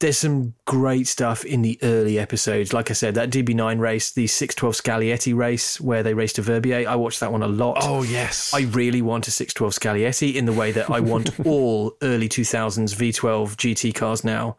[0.01, 2.73] there's some great stuff in the early episodes.
[2.73, 6.89] Like i said that db9 race the 612 scaglietti race where they raced a verbier
[6.89, 7.79] i watched that one a lot.
[7.81, 8.53] Oh yes.
[8.53, 12.95] I really want a 612 scaglietti in the way that i want all early 2000s
[12.95, 14.57] v12 gt cars now.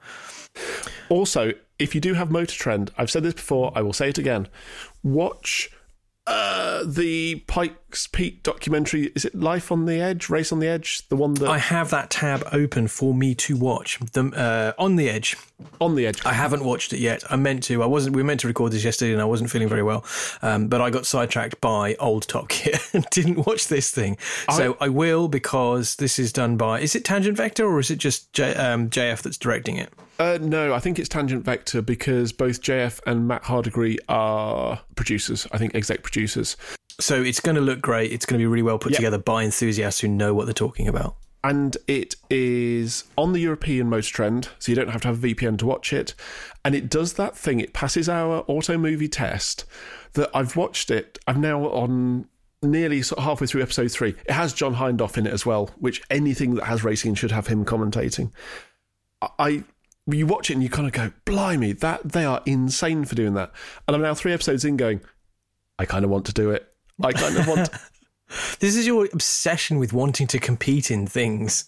[1.10, 4.18] Also if you do have motor trend i've said this before i will say it
[4.18, 4.48] again.
[5.04, 5.70] Watch
[6.28, 7.44] uh, the
[8.12, 9.12] Peak documentary.
[9.16, 10.30] Is it Life on the Edge?
[10.30, 11.08] Race on the Edge?
[11.10, 14.00] The one that I have that tab open for me to watch.
[14.14, 15.36] The uh, on the Edge.
[15.80, 16.26] On the Edge.
[16.26, 17.24] I haven't watched it yet.
[17.32, 17.82] I meant to.
[17.82, 18.16] I wasn't.
[18.16, 20.04] We were meant to record this yesterday, and I wasn't feeling very well.
[20.42, 24.18] Um, but I got sidetracked by old Top Gear and didn't watch this thing.
[24.54, 26.82] So I, I, will because this is done by.
[26.82, 29.92] Is it Tangent Vector or is it just J, um, JF that's directing it?
[30.18, 35.48] Uh, no, I think it's Tangent Vector because both JF and Matt Hardigree are producers.
[35.52, 36.56] I think exec producers.
[37.00, 38.12] So it's going to look great.
[38.12, 38.98] It's going to be really well put yep.
[38.98, 41.18] together by enthusiasts who know what they're talking about.
[41.44, 45.28] And it is on the European Motor Trend, so you don't have to have a
[45.28, 46.16] VPN to watch it.
[46.64, 47.60] And it does that thing.
[47.60, 49.66] It passes our auto movie test.
[50.14, 51.20] That I've watched it.
[51.28, 52.28] I'm now on
[52.64, 54.16] nearly sort of halfway through episode three.
[54.26, 57.48] It has John Hindhaugh in it as well, which anything that has racing should have
[57.48, 58.32] him commentating.
[59.38, 59.64] I
[60.08, 63.34] you watch it and you kind of go, blimey, that they are insane for doing
[63.34, 63.52] that.
[63.88, 65.02] And I'm now three episodes in going,
[65.80, 66.72] I kind of want to do it.
[67.02, 67.70] I kind of want.
[68.60, 71.66] this is your obsession with wanting to compete in things.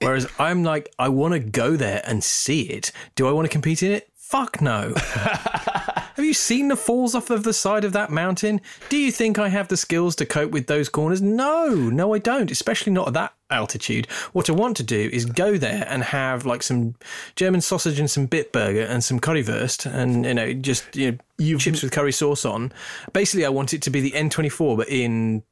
[0.00, 2.92] Whereas I'm like, I want to go there and see it.
[3.16, 4.08] Do I want to compete in it?
[4.28, 4.92] Fuck no.
[4.96, 8.60] have you seen the falls off of the side of that mountain?
[8.90, 11.22] Do you think I have the skills to cope with those corners?
[11.22, 14.04] No, no, I don't, especially not at that altitude.
[14.34, 16.94] What I want to do is go there and have like some
[17.36, 21.60] German sausage and some Bitburger and some currywurst and, you know, just you know, You've...
[21.62, 22.70] chips with curry sauce on.
[23.14, 25.42] Basically, I want it to be the N24, but in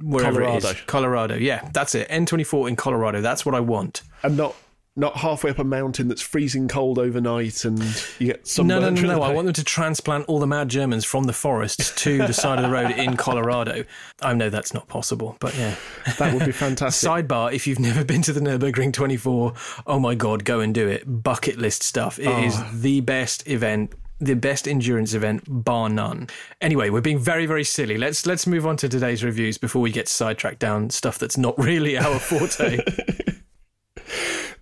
[0.00, 0.68] wherever Colorado.
[0.68, 0.82] it is.
[0.86, 1.34] Colorado.
[1.36, 2.08] Yeah, that's it.
[2.08, 3.20] N24 in Colorado.
[3.20, 4.00] That's what I want.
[4.22, 4.56] And not
[4.94, 7.80] not halfway up a mountain that's freezing cold overnight and
[8.18, 8.66] you get some.
[8.66, 9.22] No, no, no, no.
[9.22, 12.58] I want them to transplant all the mad Germans from the forest to the side
[12.58, 13.84] of the road in Colorado.
[14.20, 15.76] I know that's not possible, but yeah.
[16.18, 17.08] That would be fantastic.
[17.08, 19.54] Sidebar if you've never been to the Nürburgring 24,
[19.86, 21.22] oh my God, go and do it.
[21.22, 22.18] Bucket list stuff.
[22.18, 22.42] It oh.
[22.42, 22.70] is ah.
[22.74, 26.28] the best event the best endurance event bar none.
[26.60, 27.98] Anyway, we're being very very silly.
[27.98, 31.58] Let's let's move on to today's reviews before we get sidetracked down stuff that's not
[31.58, 32.84] really our forte.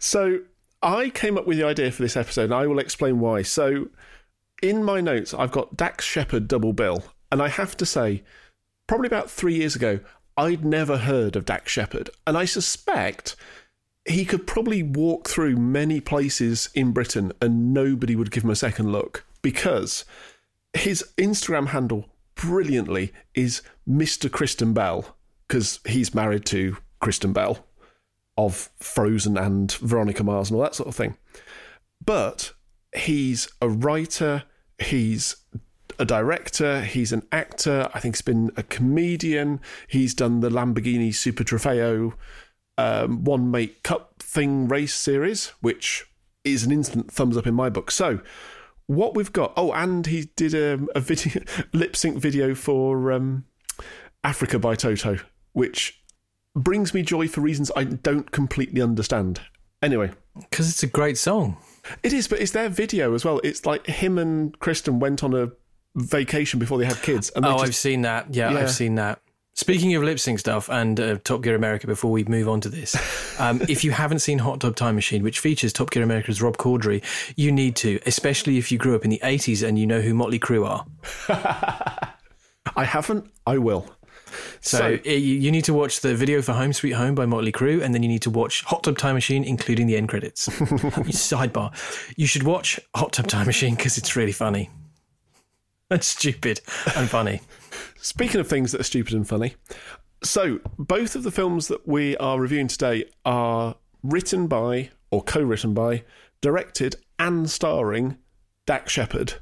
[0.00, 0.40] So
[0.82, 3.42] I came up with the idea for this episode, and I will explain why.
[3.42, 3.88] So
[4.62, 8.24] in my notes, I've got Dax Shepard double bill, and I have to say,
[8.86, 10.00] probably about three years ago,
[10.36, 13.36] I'd never heard of Dax Shepard, and I suspect
[14.06, 18.56] he could probably walk through many places in Britain and nobody would give him a
[18.56, 20.06] second look because
[20.72, 24.32] his Instagram handle brilliantly is Mr.
[24.32, 27.66] Kristen Bell because he's married to Kristen Bell
[28.36, 31.16] of Frozen and Veronica Mars and all that sort of thing.
[32.04, 32.52] But
[32.96, 34.44] he's a writer,
[34.78, 35.36] he's
[35.98, 41.14] a director, he's an actor, I think he's been a comedian, he's done the Lamborghini
[41.14, 42.14] Super Trofeo.
[42.78, 46.06] um, one make cup thing race series, which
[46.44, 47.90] is an instant thumbs up in my book.
[47.90, 48.20] So,
[48.86, 49.52] what we've got?
[49.56, 53.44] Oh, and he did a, a video lip sync video for um,
[54.24, 55.18] Africa by Toto,
[55.52, 55.99] which
[56.54, 59.40] brings me joy for reasons I don't completely understand.
[59.82, 61.56] Anyway, because it's a great song.
[62.02, 63.40] It is, but it's their video as well.
[63.42, 65.50] It's like him and Kristen went on a
[65.94, 67.30] vacation before they had kids.
[67.34, 68.34] And oh, just, I've seen that.
[68.34, 69.20] Yeah, yeah, I've seen that.
[69.54, 72.68] Speaking of lip sync stuff and uh, Top Gear America, before we move on to
[72.68, 72.94] this,
[73.40, 76.56] um, if you haven't seen Hot Tub Time Machine, which features Top Gear America's Rob
[76.56, 77.02] Corddry,
[77.36, 80.14] you need to, especially if you grew up in the 80s and you know who
[80.14, 80.86] Motley Crue are.
[82.76, 83.30] I haven't.
[83.46, 83.86] I will.
[84.60, 87.26] So, so uh, you, you need to watch the video for Home Sweet Home by
[87.26, 90.08] Motley Crue, and then you need to watch Hot Tub Time Machine, including the end
[90.08, 90.48] credits.
[90.48, 91.72] Sidebar:
[92.16, 94.70] You should watch Hot Tub Time Machine because it's really funny.
[95.90, 96.60] and stupid
[96.96, 97.40] and funny.
[98.00, 99.54] Speaking of things that are stupid and funny,
[100.22, 105.74] so both of the films that we are reviewing today are written by or co-written
[105.74, 106.04] by,
[106.40, 108.16] directed and starring
[108.66, 109.34] Dax Shepard,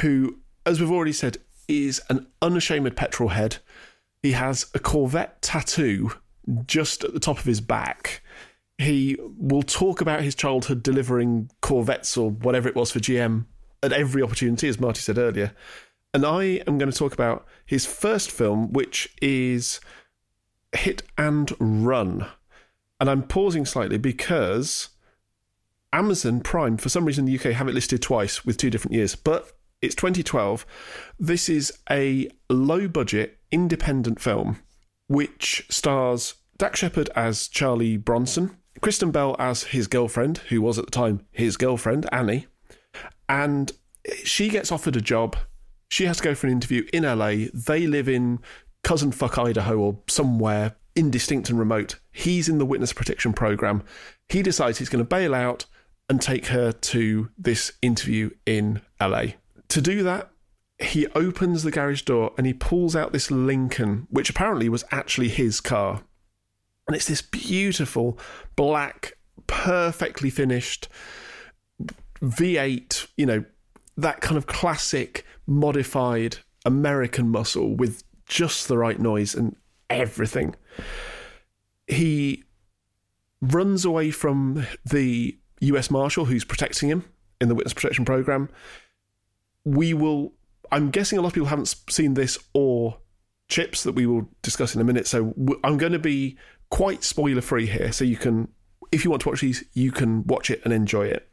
[0.00, 3.58] who, as we've already said, is an unashamed petrol head
[4.24, 6.10] he has a Corvette tattoo
[6.66, 8.22] just at the top of his back.
[8.78, 13.44] He will talk about his childhood delivering Corvettes or whatever it was for GM
[13.82, 15.52] at every opportunity, as Marty said earlier.
[16.14, 19.78] And I am going to talk about his first film, which is
[20.74, 22.26] Hit and Run.
[22.98, 24.88] And I'm pausing slightly because
[25.92, 28.94] Amazon Prime, for some reason, in the UK have it listed twice with two different
[28.94, 29.16] years.
[29.16, 29.53] But
[29.84, 30.66] it's 2012.
[31.18, 34.58] This is a low budget independent film
[35.06, 40.86] which stars Dax Shepard as Charlie Bronson, Kristen Bell as his girlfriend, who was at
[40.86, 42.46] the time his girlfriend, Annie,
[43.28, 43.72] and
[44.24, 45.36] she gets offered a job.
[45.88, 47.46] She has to go for an interview in LA.
[47.52, 48.40] They live in
[48.82, 51.98] Cousin Fuck Idaho or somewhere indistinct and remote.
[52.12, 53.82] He's in the witness protection program.
[54.28, 55.66] He decides he's going to bail out
[56.08, 59.24] and take her to this interview in LA.
[59.74, 60.30] To do that,
[60.78, 65.26] he opens the garage door and he pulls out this Lincoln, which apparently was actually
[65.26, 66.04] his car.
[66.86, 68.16] And it's this beautiful,
[68.54, 69.14] black,
[69.48, 70.86] perfectly finished
[72.22, 73.44] V8, you know,
[73.96, 79.56] that kind of classic modified American muscle with just the right noise and
[79.90, 80.54] everything.
[81.88, 82.44] He
[83.40, 87.06] runs away from the US Marshal who's protecting him
[87.40, 88.48] in the witness protection program
[89.64, 90.32] we will.
[90.72, 92.98] I'm guessing a lot of people haven't seen this or
[93.48, 95.06] chips that we will discuss in a minute.
[95.06, 96.36] So I'm going to be
[96.70, 97.92] quite spoiler free here.
[97.92, 98.48] So you can,
[98.90, 101.28] if you want to watch these, you can watch it and enjoy it.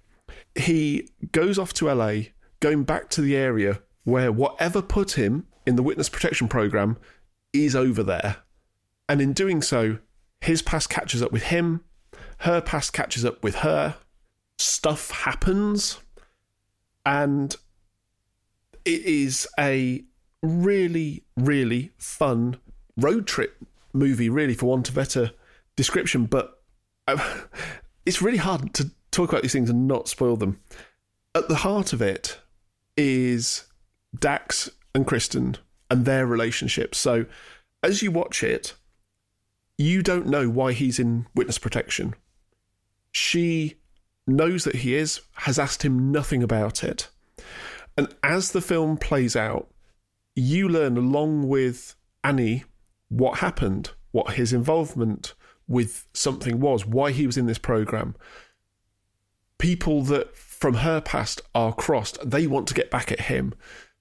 [0.56, 2.14] He goes off to LA,
[2.60, 6.98] going back to the area where whatever put him in the witness protection program
[7.54, 8.38] is over there.
[9.08, 10.00] And in doing so,
[10.42, 11.84] his past catches up with him,
[12.40, 13.98] her past catches up with her,
[14.58, 16.00] stuff happens,
[17.06, 17.56] and
[18.86, 20.04] it is a
[20.42, 22.58] really, really fun
[22.98, 23.58] road trip
[23.94, 25.32] movie, really, for want of better
[25.76, 26.26] description.
[26.26, 26.62] But
[27.08, 27.42] uh,
[28.06, 30.60] it's really hard to talk about these things and not spoil them.
[31.36, 32.40] At the heart of it
[32.98, 33.66] is
[34.18, 35.58] Dax and Kristen
[35.90, 36.96] and their relationship.
[36.96, 37.26] So
[37.84, 38.74] as you watch it,
[39.78, 42.14] you don't know why he's in witness protection.
[43.12, 43.76] She
[44.28, 47.10] knows that he is, has asked him nothing about it.
[48.02, 49.70] And as the film plays out,
[50.36, 52.64] you learn along with Annie
[53.10, 55.36] what happened, what his involvement
[55.68, 58.16] with something was, why he was in this program.
[59.60, 63.54] People that from her past are crossed, they want to get back at him.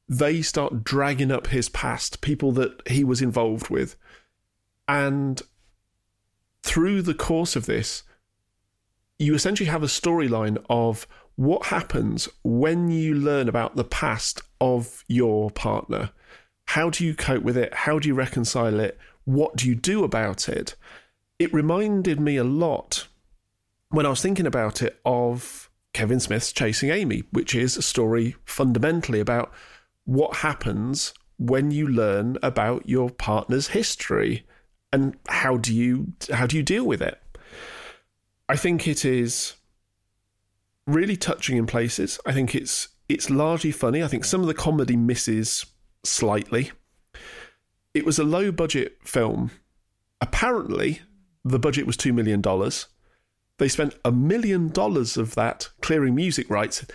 [0.09, 3.97] They start dragging up his past, people that he was involved with.
[4.89, 5.43] And
[6.63, 8.03] through the course of this,
[9.19, 11.07] you essentially have a storyline of
[11.41, 16.11] what happens when you learn about the past of your partner?
[16.67, 17.73] How do you cope with it?
[17.73, 18.99] How do you reconcile it?
[19.25, 20.77] What do you do about it?
[21.39, 23.09] It reminded me a lot
[23.89, 28.37] when I was thinking about it of Kevin Smith's Chasing Amy, which is a story
[28.45, 29.51] fundamentally about
[30.05, 34.47] what happens when you learn about your partner's history
[34.93, 37.19] and how do you how do you deal with it?
[38.47, 39.55] I think it is
[40.93, 42.19] really touching in places.
[42.27, 44.03] I think it's it's largely funny.
[44.03, 45.67] I think some of the comedy misses
[46.05, 46.71] slightly.
[47.93, 49.51] It was a low budget film.
[50.21, 51.01] Apparently,
[51.45, 52.41] the budget was $2 million.
[53.59, 56.87] They spent a million dollars of that clearing music rights.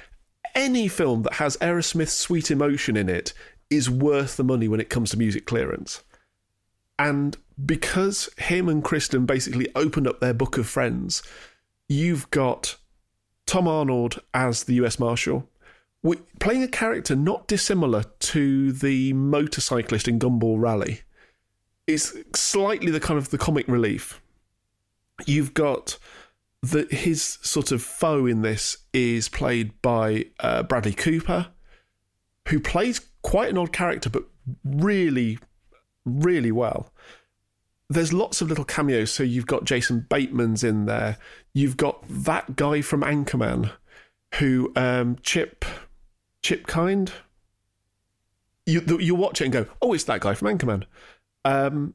[0.54, 3.34] Any film that has Aerosmith's Sweet Emotion in it
[3.70, 6.04] is worth the money when it comes to music clearance.
[6.98, 11.24] And because him and Kristen basically opened up their book of friends,
[11.90, 12.78] you've got
[13.46, 15.48] Tom Arnold as the US Marshal,
[16.40, 21.02] playing a character not dissimilar to the motorcyclist in Gumball Rally.
[21.88, 24.22] It's slightly the kind of the comic relief.
[25.26, 25.98] You've got
[26.62, 31.48] the his sort of foe in this is played by uh, Bradley Cooper,
[32.48, 34.24] who plays quite an odd character, but
[34.64, 35.40] really,
[36.06, 36.92] really well.
[37.90, 39.12] There's lots of little cameos.
[39.12, 41.18] So you've got Jason Bateman's in there.
[41.56, 43.72] You've got that guy from Anchorman,
[44.36, 45.64] who um, Chip
[46.42, 47.14] Chip Kind.
[48.66, 50.84] You you watch it and go, oh, it's that guy from Anchorman.
[51.46, 51.94] Um,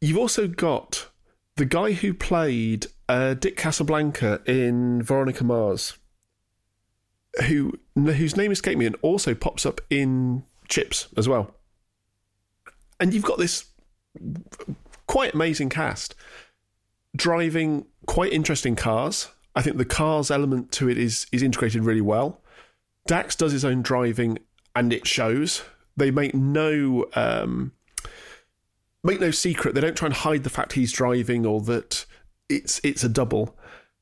[0.00, 1.08] you've also got
[1.56, 5.98] the guy who played uh, Dick Casablanca in Veronica Mars,
[7.48, 11.52] who whose name escaped me and also pops up in Chips as well.
[13.00, 13.64] And you've got this
[15.08, 16.14] quite amazing cast
[17.16, 19.28] driving quite interesting cars.
[19.54, 22.40] I think the cars element to it is is integrated really well.
[23.06, 24.38] Dax does his own driving
[24.76, 25.62] and it shows.
[25.96, 27.72] They make no um,
[29.02, 29.74] make no secret.
[29.74, 32.06] They don't try and hide the fact he's driving or that
[32.48, 33.56] it's it's a double.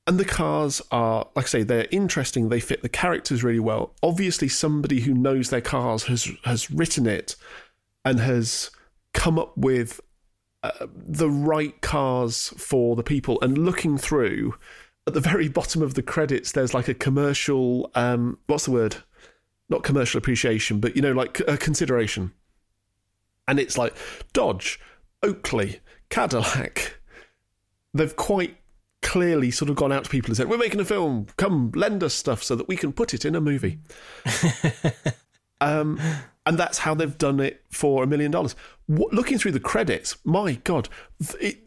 [0.09, 2.49] And the cars are, like I say, they're interesting.
[2.49, 3.93] They fit the characters really well.
[4.05, 7.35] Obviously, somebody who knows their cars has has written it
[8.05, 8.71] and has
[9.15, 10.01] come up with
[10.81, 13.39] the right cars for the people.
[13.43, 14.55] And looking through,
[15.07, 17.91] at the very bottom of the credits, there's like a commercial.
[17.95, 18.97] Um, what's the word?
[19.69, 22.33] Not commercial appreciation, but you know, like a consideration.
[23.49, 23.95] And it's like
[24.33, 24.81] Dodge,
[25.23, 27.01] Oakley, Cadillac.
[27.95, 28.57] They've quite
[29.03, 31.27] clearly sort of gone out to people and said, "We're making a film.
[31.37, 33.79] Come, lend us stuff so that we can put it in a movie."
[35.61, 36.01] um,
[36.45, 38.55] and that's how they've done it for a million dollars.
[38.89, 40.89] Looking through the credits, my God,
[41.41, 41.67] it,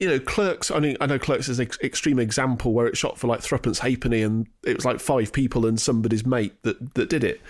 [0.00, 0.70] you know, Clerks.
[0.70, 3.40] I mean, I know Clerks is an ex- extreme example where it shot for like
[3.40, 7.40] threepence halfpenny, and it was like five people and somebody's mate that that did it.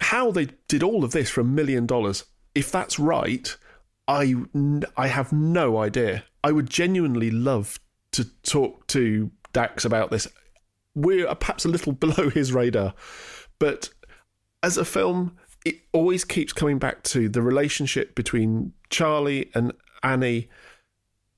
[0.00, 3.56] How they did all of this for a million dollars, if that's right,
[4.06, 4.34] I
[4.96, 6.24] I have no idea.
[6.44, 7.80] I would genuinely love
[8.12, 10.28] to talk to Dax about this.
[10.94, 12.94] We're perhaps a little below his radar,
[13.58, 13.90] but
[14.66, 20.48] as a film, it always keeps coming back to the relationship between Charlie and Annie,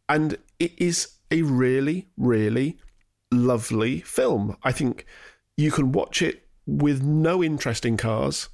[0.08, 2.78] and it is a really, really
[3.30, 4.56] lovely film.
[4.62, 5.04] I think
[5.58, 8.48] you can watch it with no interest in cars,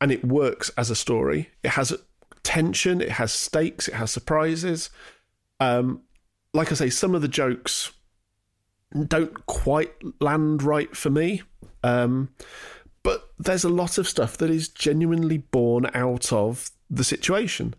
[0.00, 1.50] and it works as a story.
[1.62, 1.94] It has
[2.42, 4.88] tension, it has stakes, it has surprises.
[5.60, 6.00] Um,
[6.54, 7.92] like I say, some of the jokes
[9.06, 11.42] don't quite land right for me.
[11.82, 12.30] Um,
[13.04, 17.74] but there's a lot of stuff that is genuinely born out of the situation.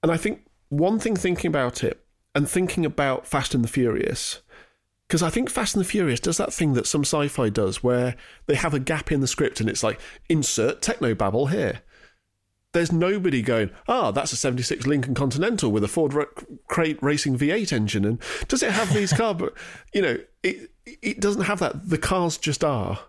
[0.00, 2.04] And I think one thing thinking about it
[2.36, 4.40] and thinking about Fast and the Furious,
[5.08, 7.82] because I think Fast and the Furious does that thing that some sci fi does
[7.82, 8.14] where
[8.46, 11.82] they have a gap in the script and it's like, insert techno babble here
[12.72, 16.14] there's nobody going, ah, oh, that's a 76 Lincoln Continental with a Ford
[16.68, 18.04] Crate Racing V8 engine.
[18.04, 19.28] And does it have these cars?
[19.94, 21.88] You know, it, it doesn't have that.
[21.88, 23.00] The cars just are.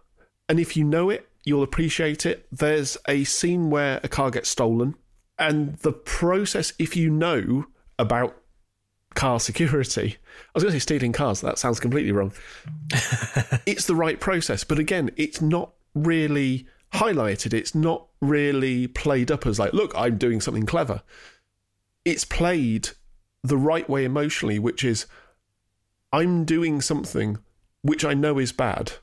[0.47, 2.47] And if you know it, you'll appreciate it.
[2.51, 4.95] There's a scene where a car gets stolen.
[5.37, 7.65] And the process, if you know
[7.97, 8.35] about
[9.15, 12.33] car security, I was going to say stealing cars, that sounds completely wrong.
[13.65, 14.63] it's the right process.
[14.63, 17.53] But again, it's not really highlighted.
[17.53, 21.01] It's not really played up as like, look, I'm doing something clever.
[22.03, 22.89] It's played
[23.43, 25.05] the right way emotionally, which is
[26.11, 27.37] I'm doing something
[27.81, 28.93] which I know is bad,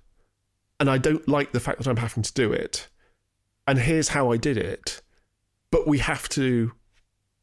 [0.79, 2.89] and I don't like the fact that I'm having to do it.
[3.67, 5.03] And here's how I did it.
[5.71, 6.73] But we have to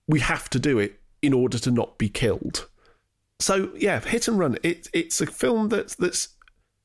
[0.07, 2.69] we have to do it in order to not be killed.
[3.39, 4.57] So yeah, hit and run.
[4.63, 6.29] It, it's a film that's that's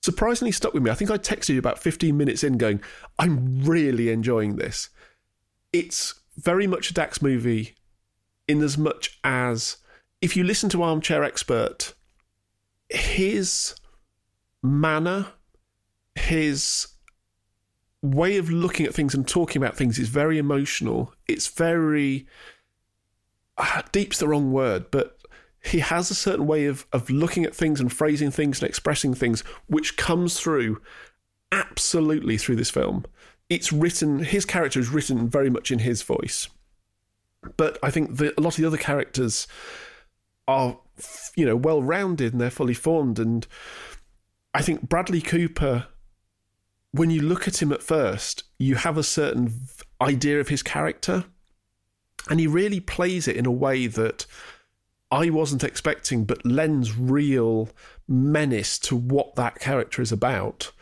[0.03, 0.91] surprisingly stuck with me.
[0.91, 2.81] I think I texted you about 15 minutes in going,
[3.19, 4.91] I'm really enjoying this.
[5.73, 7.75] It's very much a Dax movie
[8.47, 9.77] in as much as
[10.21, 11.95] if you listen to Armchair Expert,
[12.89, 13.75] his
[14.63, 15.27] manner,
[16.19, 16.89] his
[18.03, 21.13] way of looking at things and talking about things is very emotional.
[21.27, 22.27] It's very
[23.57, 25.19] uh, deep's the wrong word, but
[25.63, 29.15] he has a certain way of, of looking at things and phrasing things and expressing
[29.15, 30.81] things, which comes through
[31.51, 33.05] absolutely through this film.
[33.51, 36.49] It's written, his character is written very much in his voice.
[37.57, 39.47] But I think a lot of the other characters
[40.47, 40.79] are,
[41.37, 43.19] you know, well rounded and they're fully formed.
[43.19, 43.47] And
[44.55, 45.87] I think Bradley Cooper,
[46.93, 49.61] when you look at him at first, you have a certain
[50.01, 51.25] idea of his character.
[52.31, 54.27] And he really plays it in a way that
[55.11, 57.71] I wasn't expecting, but lends real
[58.07, 60.73] menace to what that character is about.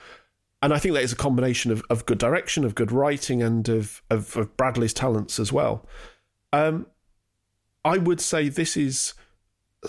[0.62, 3.68] And I think that is a combination of, of good direction, of good writing, and
[3.68, 5.86] of, of, of Bradley's talents as well.
[6.52, 6.86] Um,
[7.84, 9.14] I would say this is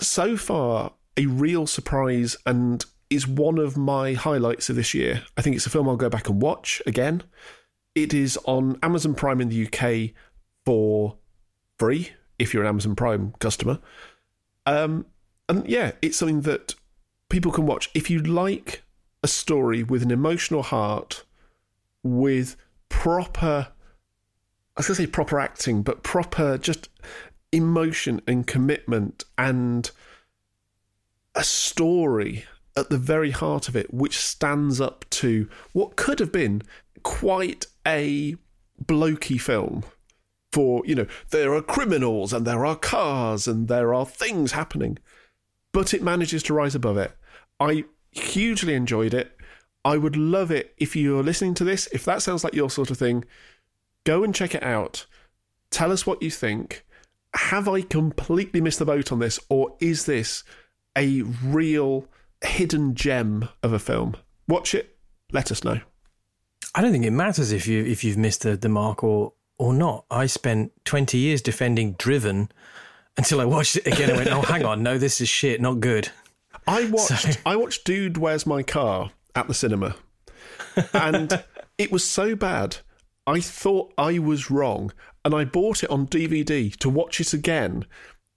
[0.00, 5.22] so far a real surprise and is one of my highlights of this year.
[5.36, 7.22] I think it's a film I'll go back and watch again.
[7.94, 10.14] It is on Amazon Prime in the UK
[10.64, 11.16] for
[11.78, 13.80] free if you're an Amazon Prime customer.
[14.66, 15.06] Um,
[15.48, 16.74] and yeah, it's something that
[17.28, 17.90] people can watch.
[17.94, 18.82] If you like
[19.22, 21.24] a story with an emotional heart,
[22.02, 22.56] with
[22.88, 23.68] proper,
[24.76, 26.88] I was going to say proper acting, but proper just
[27.50, 29.90] emotion and commitment and
[31.34, 32.44] a story
[32.78, 36.62] at the very heart of it, which stands up to what could have been
[37.02, 38.36] quite a
[38.82, 39.84] blokey film.
[40.52, 44.98] For, you know, there are criminals and there are cars and there are things happening,
[45.72, 47.12] but it manages to rise above it.
[47.60, 49.36] I hugely enjoyed it.
[49.84, 52.90] I would love it if you're listening to this, if that sounds like your sort
[52.90, 53.24] of thing,
[54.04, 55.06] go and check it out.
[55.70, 56.84] Tell us what you think.
[57.34, 60.44] Have I completely missed the boat on this, or is this
[60.96, 62.08] a real
[62.44, 64.16] hidden gem of a film?
[64.46, 64.96] Watch it,
[65.32, 65.80] let us know.
[66.74, 69.72] I don't think it matters if you if you've missed the, the mark or or
[69.72, 70.04] not.
[70.10, 72.50] I spent twenty years defending Driven
[73.16, 75.80] until I watched it again I went, "Oh, hang on, no, this is shit, not
[75.80, 76.10] good."
[76.66, 77.40] I watched so.
[77.44, 79.96] I watched Dude, Where's My Car at the cinema,
[80.92, 81.42] and
[81.78, 82.78] it was so bad.
[83.26, 84.92] I thought I was wrong,
[85.24, 87.84] and I bought it on DVD to watch it again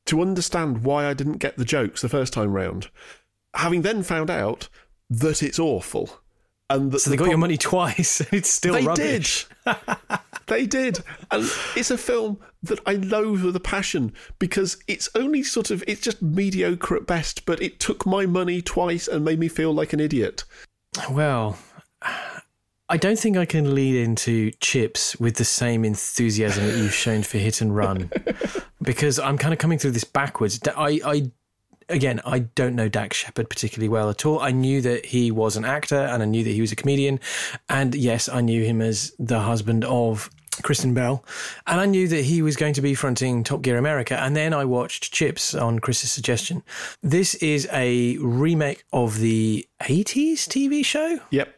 [0.08, 2.89] to understand why I didn't get the jokes the first time round.
[3.54, 4.70] Having then found out
[5.10, 6.10] that it's awful.
[6.70, 8.22] And that so they the got your money twice.
[8.32, 9.47] it's still they rubbish.
[9.66, 9.76] Did.
[10.47, 10.99] they did.
[11.30, 15.84] And it's a film that I loathe with a passion because it's only sort of,
[15.88, 19.74] it's just mediocre at best, but it took my money twice and made me feel
[19.74, 20.45] like an idiot.
[21.10, 21.58] Well,
[22.89, 27.24] I don't think I can lead into chips with the same enthusiasm that you've shown
[27.24, 28.12] for hit and run
[28.82, 30.60] because I'm kind of coming through this backwards.
[30.76, 31.32] I, I
[31.91, 34.39] again, I don't know Dax Shepard particularly well at all.
[34.39, 37.19] I knew that he was an actor and I knew that he was a comedian.
[37.69, 40.29] And yes, I knew him as the husband of
[40.63, 41.23] Kristen Bell.
[41.67, 44.19] And I knew that he was going to be fronting Top Gear America.
[44.19, 46.63] And then I watched Chips on Chris's suggestion.
[47.01, 51.19] This is a remake of the 80s TV show.
[51.31, 51.53] Yep.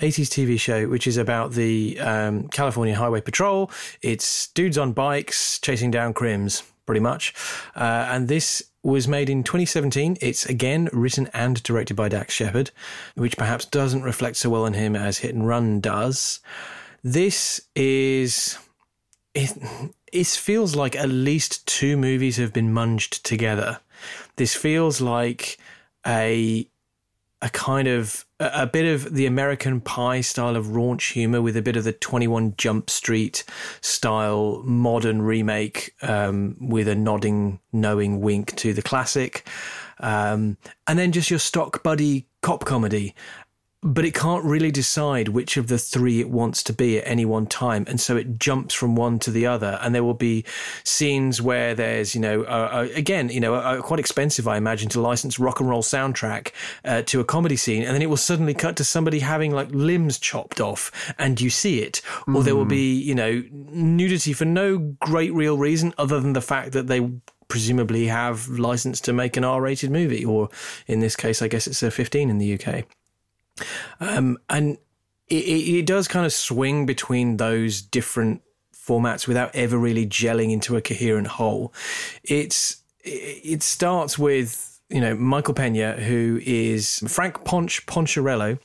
[0.00, 3.70] 80s TV show, which is about the um, California Highway Patrol.
[4.02, 7.34] It's dudes on bikes chasing down crims, pretty much.
[7.74, 10.16] Uh, and this was made in 2017.
[10.20, 12.70] It's again written and directed by Dax Shepard,
[13.14, 16.40] which perhaps doesn't reflect so well on him as Hit and Run does.
[17.02, 18.58] This is.
[19.34, 19.56] It,
[20.12, 23.80] it feels like at least two movies have been munged together.
[24.36, 25.58] This feels like
[26.06, 26.68] a
[27.40, 31.62] a kind of a, bit of the American Pie style of raunch humor with a
[31.62, 33.44] bit of the Twenty One Jump Street
[33.80, 39.46] style modern remake um, with a nodding, knowing wink to the classic,
[40.00, 43.14] um, and then just your stock buddy cop comedy
[43.82, 47.24] but it can't really decide which of the three it wants to be at any
[47.24, 47.84] one time.
[47.88, 49.78] And so it jumps from one to the other.
[49.82, 50.44] And there will be
[50.84, 54.88] scenes where there's, you know, uh, uh, again, you know, uh, quite expensive, I imagine,
[54.90, 56.52] to license rock and roll soundtrack
[56.84, 57.82] uh, to a comedy scene.
[57.82, 61.50] And then it will suddenly cut to somebody having like limbs chopped off and you
[61.50, 62.02] see it.
[62.28, 62.36] Mm.
[62.36, 66.40] Or there will be, you know, nudity for no great real reason other than the
[66.40, 67.10] fact that they
[67.48, 70.24] presumably have license to make an R rated movie.
[70.24, 70.50] Or
[70.86, 72.84] in this case, I guess it's a 15 in the UK.
[74.00, 74.78] Um, and
[75.28, 78.42] it, it does kind of swing between those different
[78.74, 81.72] formats without ever really gelling into a coherent whole.
[82.24, 88.58] It's it starts with you know Michael Pena, who is Frank Ponch Poncherello.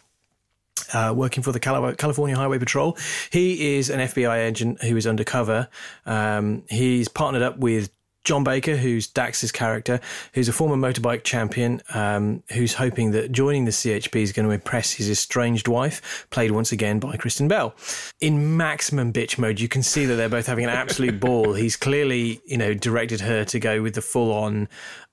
[0.94, 2.98] Uh, working for the California Highway Patrol.
[3.32, 5.68] He is an FBI agent who is undercover.
[6.06, 7.90] Um, he's partnered up with
[8.28, 10.02] John Baker, who's Dax's character,
[10.34, 14.52] who's a former motorbike champion, um, who's hoping that joining the CHP is going to
[14.52, 17.74] impress his estranged wife, played once again by Kristen Bell.
[18.20, 21.54] In maximum bitch mode, you can see that they're both having an absolute ball.
[21.54, 24.68] He's clearly, you know, directed her to go with the full on,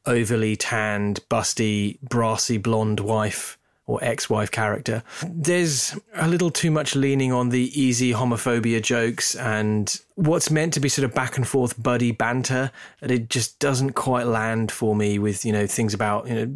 [0.07, 3.57] overly tanned, busty, brassy blonde wife
[3.87, 5.03] or ex-wife character.
[5.27, 10.81] There's a little too much leaning on the easy homophobia jokes and what's meant to
[10.81, 12.71] be sort of back and forth buddy banter
[13.01, 16.55] that it just doesn't quite land for me with, you know, things about, you know,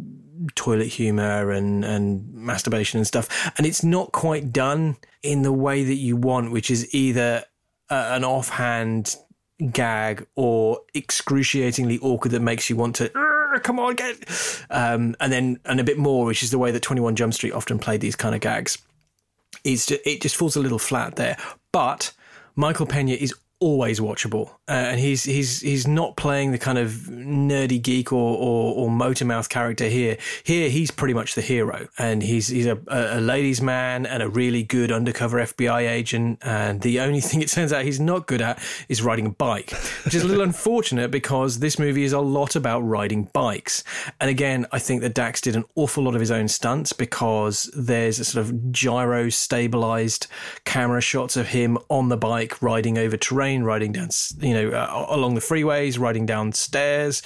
[0.55, 3.51] toilet humor and and masturbation and stuff.
[3.57, 7.43] And it's not quite done in the way that you want, which is either
[7.89, 9.15] an offhand
[9.71, 13.11] gag or excruciatingly awkward that makes you want to
[13.57, 14.15] come on get
[14.69, 17.53] um, and then and a bit more which is the way that 21 jump street
[17.53, 18.77] often played these kind of gags.
[19.63, 21.37] It's just, it just falls a little flat there.
[21.71, 22.11] But
[22.55, 26.91] michael pena is always watchable, uh, and he's he's he's not playing the kind of
[27.09, 30.17] nerdy geek or, or, or motor mouth character here.
[30.43, 34.29] Here, he's pretty much the hero, and he's he's a, a ladies' man and a
[34.29, 36.39] really good undercover FBI agent.
[36.41, 39.71] And the only thing it turns out he's not good at is riding a bike,
[40.05, 43.83] which is a little unfortunate because this movie is a lot about riding bikes.
[44.21, 47.69] And again, I think that Dax did an awful lot of his own stunts because
[47.75, 50.27] there's a sort of gyro stabilized
[50.63, 55.05] camera shots of him on the bike riding over terrain riding down, you know, uh,
[55.09, 57.21] along the freeways, riding down stairs.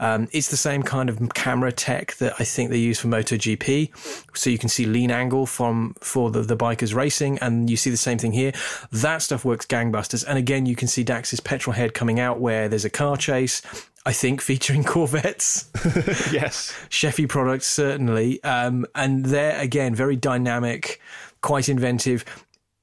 [0.00, 4.36] Um, it's the same kind of camera tech that I think they use for MotoGP.
[4.36, 7.90] So you can see lean angle from for the, the bikers racing, and you see
[7.90, 8.52] the same thing here.
[8.92, 10.24] That stuff works gangbusters.
[10.26, 13.62] And again, you can see Dax's petrol head coming out where there's a car chase.
[14.06, 15.70] I think featuring Corvettes.
[16.32, 16.74] yes.
[16.88, 18.42] Chevy products, certainly.
[18.42, 21.00] Um, and they're, again, very dynamic,
[21.40, 22.24] quite inventive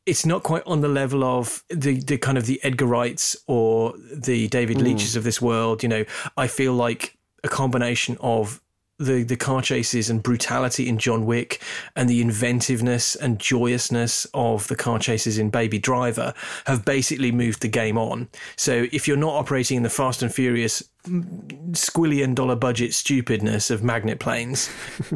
[0.05, 3.93] it's not quite on the level of the, the kind of the Edgar Wrights or
[4.13, 4.83] the David mm.
[4.83, 5.83] Leitches of this world.
[5.83, 6.05] You know,
[6.37, 8.61] I feel like a combination of
[8.97, 11.61] the the car chases and brutality in John Wick
[11.95, 16.33] and the inventiveness and joyousness of the car chases in Baby Driver
[16.65, 18.29] have basically moved the game on.
[18.55, 21.25] So if you're not operating in the Fast and Furious mm,
[21.71, 24.69] squillion dollar budget stupidness of magnet planes,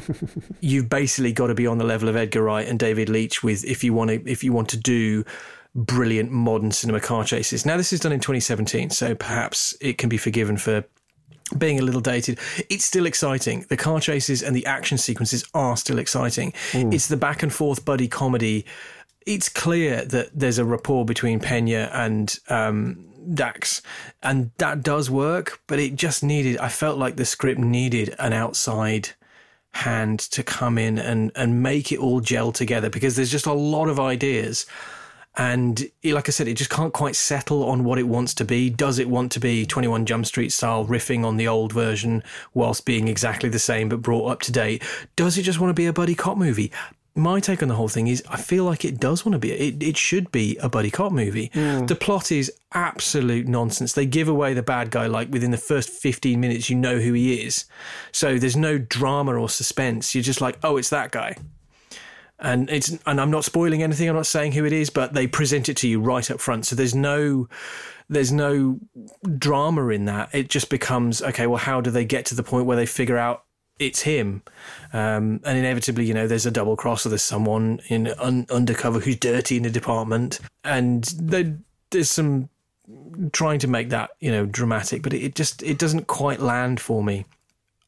[0.60, 3.64] you've basically got to be on the level of Edgar Wright and David Leitch with
[3.64, 5.24] if you want to if you want to do
[5.76, 7.66] brilliant modern cinema car chases.
[7.66, 10.84] Now this is done in 2017, so perhaps it can be forgiven for
[11.58, 12.40] being a little dated,
[12.70, 13.66] it's still exciting.
[13.70, 16.54] The car chases and the action sequences are still exciting.
[16.72, 16.94] Mm.
[16.94, 18.66] It's the back and forth buddy comedy.
[19.26, 23.82] It's clear that there's a rapport between Pena and um, Dax,
[24.24, 25.62] and that does work.
[25.68, 26.58] But it just needed.
[26.58, 29.10] I felt like the script needed an outside
[29.72, 33.54] hand to come in and and make it all gel together because there's just a
[33.54, 34.66] lot of ideas
[35.40, 38.70] and like I said, it just can't quite settle on what it wants to be.
[38.70, 42.24] Does it want to be 21 Jump Street style, riffing on the old version
[42.54, 44.84] whilst being exactly the same but brought up to date?
[45.16, 46.74] Does it just want to be a buddy cop movie?
[47.16, 49.54] My take on the whole thing is I feel like it does want to be,
[49.54, 51.48] it, it should be a buddy cop movie.
[51.54, 51.88] Mm.
[51.88, 53.94] The plot is absolute nonsense.
[53.94, 57.14] They give away the bad guy like within the first 15 minutes, you know who
[57.14, 57.64] he is.
[58.12, 60.14] So there's no drama or suspense.
[60.14, 61.38] You're just like, oh, it's that guy
[62.42, 64.10] and it's and I'm not spoiling anything.
[64.10, 66.66] I'm not saying who it is, but they present it to you right up front.
[66.66, 67.48] So there's no
[68.10, 68.80] there's no
[69.38, 70.30] drama in that.
[70.34, 71.48] It just becomes okay.
[71.48, 73.44] Well, how do they get to the point where they figure out
[73.78, 74.42] it's him?
[74.94, 79.00] Um, and inevitably, you know, there's a double cross or there's someone in un- undercover
[79.00, 82.50] who's dirty in the department, and there's some
[83.32, 87.04] trying to make that you know dramatic, but it just it doesn't quite land for
[87.04, 87.26] me.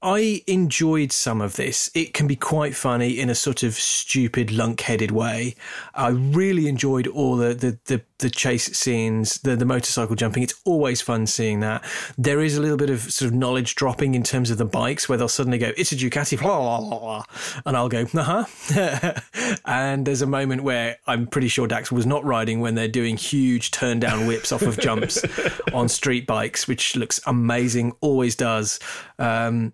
[0.03, 1.91] I enjoyed some of this.
[1.93, 5.55] It can be quite funny in a sort of stupid, lunk-headed way.
[5.93, 10.41] I really enjoyed all the the, the, the chase scenes, the, the motorcycle jumping.
[10.41, 11.85] It's always fun seeing that.
[12.17, 15.07] There is a little bit of sort of knowledge dropping in terms of the bikes,
[15.07, 17.23] where they'll suddenly go, "It's a Ducati," blah, blah, blah,
[17.67, 19.13] and I'll go, "Uh huh."
[19.65, 23.17] and there's a moment where I'm pretty sure Dax was not riding when they're doing
[23.17, 25.23] huge turn down whips off of jumps
[25.73, 27.93] on street bikes, which looks amazing.
[28.01, 28.79] Always does.
[29.19, 29.73] Um,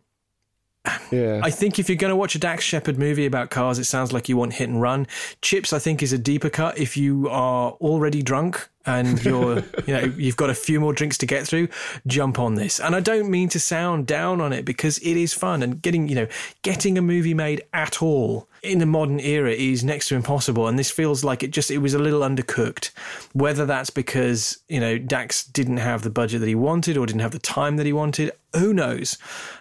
[1.11, 1.41] yeah.
[1.43, 4.13] I think if you're going to watch a Dax Shepard movie about cars, it sounds
[4.13, 5.07] like you want hit and run.
[5.41, 9.93] Chips, I think, is a deeper cut if you are already drunk and you're you
[9.93, 11.67] know you've got a few more drinks to get through
[12.07, 12.79] jump on this.
[12.79, 16.07] And i don't mean to sound down on it because it is fun and getting
[16.07, 16.27] you know
[16.61, 20.67] getting a movie made at all in the modern era is next to impossible.
[20.67, 22.91] And this feels like it just it was a little undercooked.
[23.33, 27.21] Whether that's because you know dax didn't have the budget that he wanted or didn't
[27.21, 29.17] have the time that he wanted who knows?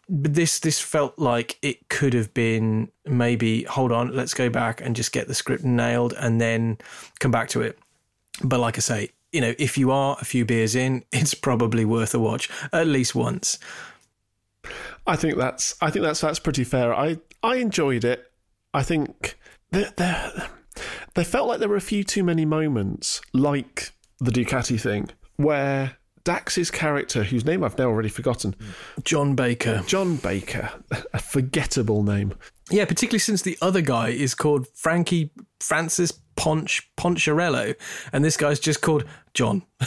[0.09, 4.81] But this this felt like it could have been maybe hold on let's go back
[4.81, 6.79] and just get the script nailed and then
[7.19, 7.79] come back to it.
[8.43, 11.85] But like I say, you know, if you are a few beers in, it's probably
[11.85, 13.59] worth a watch at least once.
[15.07, 16.95] I think that's I think that's that's pretty fair.
[16.95, 18.33] I I enjoyed it.
[18.73, 19.39] I think
[19.73, 20.49] there there
[21.15, 25.99] they felt like there were a few too many moments, like the Ducati thing, where
[26.25, 28.57] Dax's character, whose name I've now already forgotten,
[29.05, 29.85] John Baker.
[29.87, 30.71] John Baker,
[31.13, 32.33] a forgettable name.
[32.71, 35.31] Yeah, particularly since the other guy is called Frankie
[35.61, 37.75] Francis Ponch Poncherello,
[38.13, 39.05] and this guy's just called
[39.37, 39.63] John.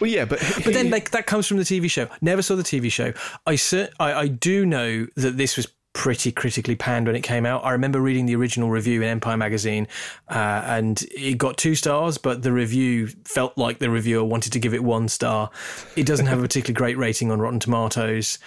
[0.00, 2.08] Well, yeah, but but then like, that comes from the TV show.
[2.20, 3.12] Never saw the TV show.
[3.46, 3.58] I,
[3.98, 7.64] I I do know that this was pretty critically panned when it came out.
[7.64, 9.88] I remember reading the original review in Empire magazine,
[10.28, 14.60] uh, and it got two stars, but the review felt like the reviewer wanted to
[14.60, 15.50] give it one star.
[15.96, 18.38] It doesn't have a particularly great rating on Rotten Tomatoes.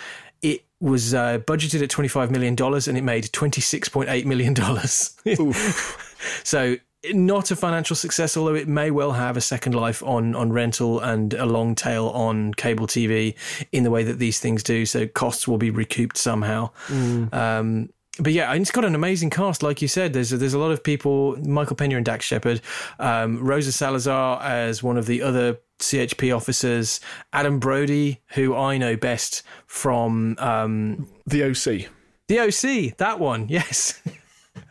[0.41, 4.55] It was uh, budgeted at $25 million and it made $26.8 million.
[6.43, 6.78] so
[7.14, 10.99] not a financial success, although it may well have a second life on on rental
[10.99, 13.36] and a long tail on cable TV
[13.72, 14.86] in the way that these things do.
[14.86, 16.70] So costs will be recouped somehow.
[16.88, 17.34] Mm.
[17.34, 17.89] Um,
[18.20, 20.14] but yeah, it's got an amazing cast, like you said.
[20.14, 22.62] There's a, there's a lot of people: Michael Pena and Dax Shepard,
[22.99, 26.99] um, Rosa Salazar as one of the other CHP officers,
[27.34, 31.89] Adam Brody, who I know best from um, the OC.
[32.28, 34.02] The OC, that one, yes.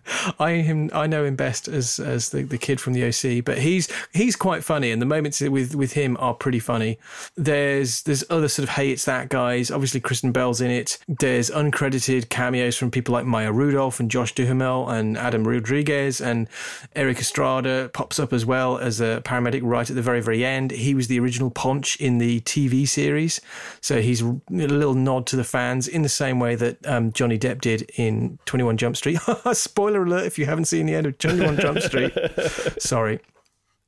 [0.38, 3.58] I him I know him best as as the, the kid from the OC, but
[3.58, 6.98] he's he's quite funny, and the moments with with him are pretty funny.
[7.36, 9.70] There's there's other sort of hey it's that guys.
[9.70, 10.98] Obviously, Kristen Bell's in it.
[11.08, 16.48] There's uncredited cameos from people like Maya Rudolph and Josh Duhamel and Adam Rodriguez and
[16.94, 20.70] Erik Estrada pops up as well as a paramedic right at the very very end.
[20.70, 23.40] He was the original Ponch in the TV series,
[23.80, 27.38] so he's a little nod to the fans in the same way that um, Johnny
[27.38, 29.18] Depp did in Twenty One Jump Street.
[29.52, 32.12] Spoiler spoiler alert if you haven't seen the end of 21 Jump Street.
[32.78, 33.20] Sorry.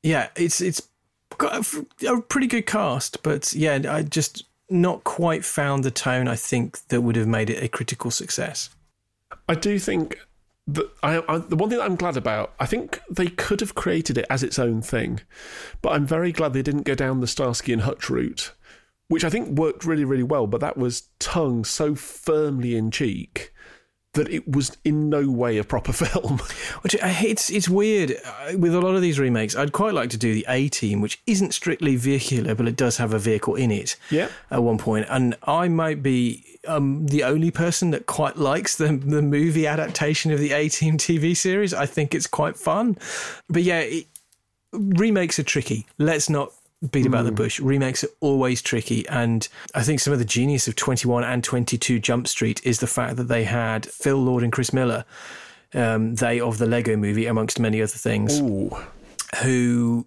[0.02, 0.88] Yeah, it's it's
[1.38, 6.26] got a, a pretty good cast, but yeah, I just not quite found the tone
[6.28, 8.70] I think that would have made it a critical success.
[9.48, 10.18] I do think
[10.66, 13.74] that I, I, the one thing that I'm glad about, I think they could have
[13.74, 15.20] created it as its own thing,
[15.82, 18.52] but I'm very glad they didn't go down the Starsky and Hutch route,
[19.08, 20.46] which I think worked really, really well.
[20.46, 23.51] But that was tongue so firmly in cheek
[24.14, 26.38] that it was in no way a proper film.
[26.82, 29.56] Which it's it's weird uh, with a lot of these remakes.
[29.56, 32.98] I'd quite like to do the A Team, which isn't strictly vehicular, but it does
[32.98, 33.96] have a vehicle in it.
[34.10, 34.28] Yeah.
[34.50, 38.96] At one point, and I might be um, the only person that quite likes the
[38.96, 41.72] the movie adaptation of the A Team TV series.
[41.74, 42.98] I think it's quite fun,
[43.48, 43.80] but yeah.
[43.80, 44.06] It,
[44.72, 45.86] remakes are tricky.
[45.98, 46.50] Let's not
[46.90, 47.26] beat about mm.
[47.26, 47.36] the hmm.
[47.36, 47.60] bush.
[47.60, 49.06] Remakes are always tricky.
[49.08, 52.86] And I think some of the genius of 21 and 22 Jump Street is the
[52.86, 55.04] fact that they had Phil Lord and Chris Miller,
[55.74, 58.76] um, they of the Lego movie, amongst many other things, Ooh.
[59.42, 60.06] who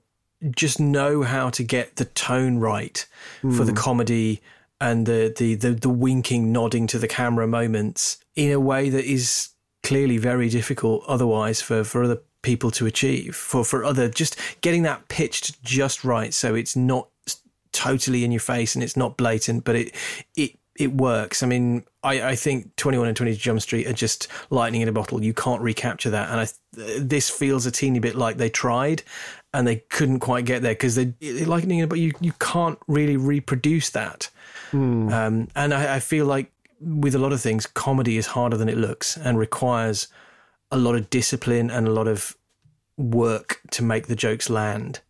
[0.56, 3.06] just know how to get the tone right
[3.42, 3.56] mm.
[3.56, 3.78] for the hmm.
[3.78, 4.42] comedy
[4.82, 9.06] and the, the, the, the winking, nodding to the camera moments in a way that
[9.06, 9.50] is
[9.84, 14.84] clearly very difficult otherwise for, for other people to achieve for for other just getting
[14.84, 17.10] that pitched just right so it's not
[17.72, 19.96] totally in your face and it's not blatant but it
[20.36, 21.42] it it works.
[21.42, 24.92] I mean, I, I think 21 and 22 Jump Street are just lightning in a
[24.92, 25.24] bottle.
[25.24, 26.30] You can't recapture that.
[26.30, 26.48] And I,
[27.00, 29.04] this feels a teeny bit like they tried
[29.54, 31.14] and they couldn't quite get there because they
[31.46, 32.04] lightning in a bottle.
[32.04, 34.30] You, you can't really reproduce that.
[34.72, 35.14] Mm.
[35.14, 38.68] Um, and I, I feel like with a lot of things, comedy is harder than
[38.68, 40.10] it looks and requires
[40.72, 42.36] a lot of discipline and a lot of
[42.98, 45.02] work to make the jokes land.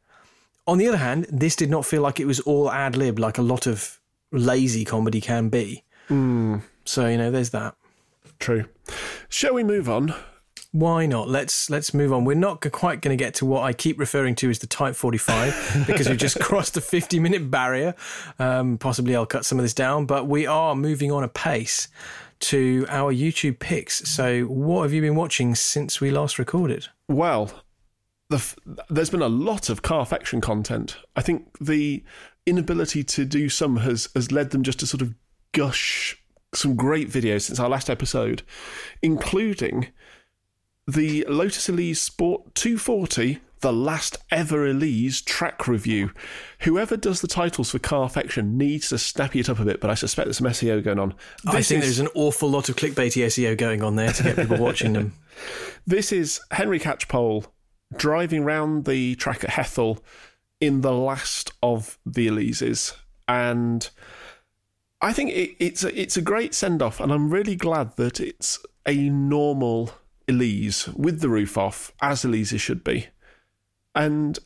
[0.67, 3.37] On the other hand, this did not feel like it was all ad lib, like
[3.37, 3.99] a lot of
[4.31, 5.83] lazy comedy can be.
[6.09, 6.63] Mm.
[6.85, 7.75] So you know, there's that.
[8.39, 8.65] True.
[9.29, 10.13] Shall we move on?
[10.71, 11.29] Why not?
[11.29, 12.25] Let's let's move on.
[12.25, 14.95] We're not quite going to get to what I keep referring to as the Type
[14.95, 17.95] 45 because we've just crossed the 50 minute barrier.
[18.39, 21.87] Um, possibly I'll cut some of this down, but we are moving on a pace
[22.45, 24.07] to our YouTube picks.
[24.09, 26.87] So, what have you been watching since we last recorded?
[27.07, 27.63] Well,
[28.29, 28.55] the,
[28.89, 30.97] there's been a lot of Carfection content.
[31.15, 32.03] I think the
[32.45, 35.15] inability to do some has has led them just to sort of
[35.51, 36.21] gush
[36.53, 38.43] some great videos since our last episode,
[39.01, 39.87] including
[40.87, 46.11] the Lotus Elise Sport 240 the last ever Elise track review.
[46.59, 49.95] Whoever does the titles for Carfection needs to snap it up a bit, but I
[49.95, 51.15] suspect there's some SEO going on.
[51.45, 54.21] This I think is, there's an awful lot of clickbaity SEO going on there to
[54.21, 55.13] get people watching them.
[55.87, 57.47] This is Henry Catchpole
[57.97, 59.97] driving round the track at Hethel
[60.61, 62.95] in the last of the Elises,
[63.27, 63.89] and
[65.01, 68.19] I think it, it's a, it's a great send off, and I'm really glad that
[68.19, 69.91] it's a normal
[70.29, 73.07] Elise with the roof off, as Elise should be
[73.95, 74.37] and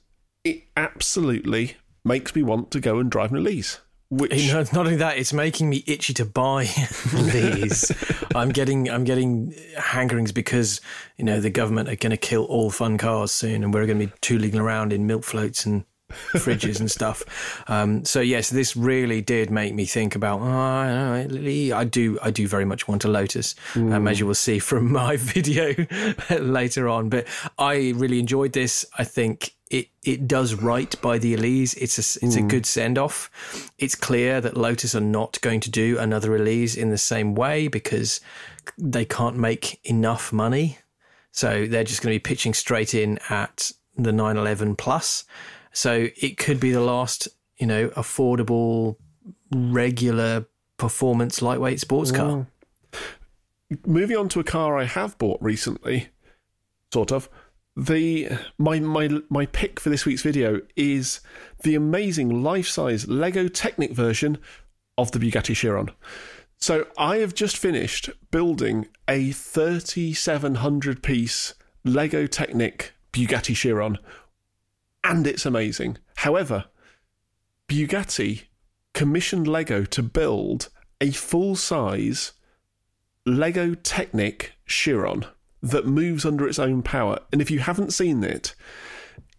[0.44, 1.76] it absolutely
[2.06, 3.80] makes me want to go and drive an Elise.
[4.12, 6.64] Which you know, not only that, it's making me itchy to buy
[7.14, 7.92] these.
[8.36, 10.82] I'm getting I'm getting hankerings because
[11.18, 14.00] you know the government are going to kill all fun cars soon, and we're going
[14.00, 15.86] to be tooling around in milk floats and
[16.34, 17.24] fridges and stuff.
[17.68, 20.42] Um, so yes, this really did make me think about.
[20.42, 23.94] Oh, I, know, I do, I do very much want a Lotus, mm.
[23.94, 25.76] um, as you will see from my video
[26.40, 27.10] later on.
[27.10, 28.86] But I really enjoyed this.
[28.98, 31.76] I think it it does right by the Elise.
[31.76, 33.72] It's a it's a good send off.
[33.78, 37.68] It's clear that Lotus are not going to do another Elise in the same way
[37.68, 38.20] because
[38.78, 40.80] they can't make enough money.
[41.32, 45.26] So they're just going to be pitching straight in at the 911 Plus.
[45.72, 48.98] So it could be the last, you know, affordable,
[49.52, 50.46] regular
[50.78, 52.48] performance lightweight sports car.
[53.72, 53.78] Mm.
[53.86, 56.10] Moving on to a car I have bought recently,
[56.92, 57.30] sort of.
[57.78, 61.22] The my my my pick for this week's video is
[61.64, 64.38] the amazing life-size Lego Technic version
[64.98, 65.92] of the Bugatti Chiron.
[66.58, 71.54] So I have just finished building a 3700 piece
[71.86, 73.98] Lego Technic Bugatti Chiron
[75.04, 75.98] and it's amazing.
[76.18, 76.66] However,
[77.68, 78.44] Bugatti
[78.94, 80.70] commissioned Lego to build
[81.00, 82.34] a full-size
[83.26, 85.26] Lego Technic Chiron
[85.62, 87.20] that moves under its own power.
[87.32, 88.56] And if you haven't seen it,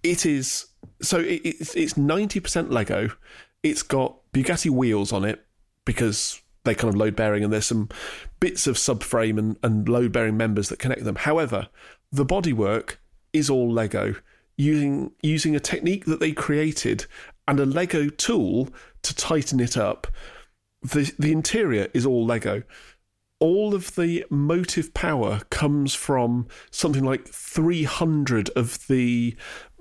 [0.03, 0.67] it is
[1.03, 3.11] so it, it's it's ninety percent Lego.
[3.63, 5.45] It's got Bugatti wheels on it
[5.85, 7.89] because they kind of load bearing, and there's some
[8.39, 11.17] bits of subframe and, and load bearing members that connect them.
[11.17, 11.69] However,
[12.13, 12.97] the bodywork
[13.33, 14.15] is all Lego
[14.61, 17.07] using using a technique that they created
[17.49, 18.69] and a Lego tool
[19.03, 20.07] to tighten it up.
[20.83, 22.63] The the interior is all Lego.
[23.39, 29.35] All of the motive power comes from something like 300 of the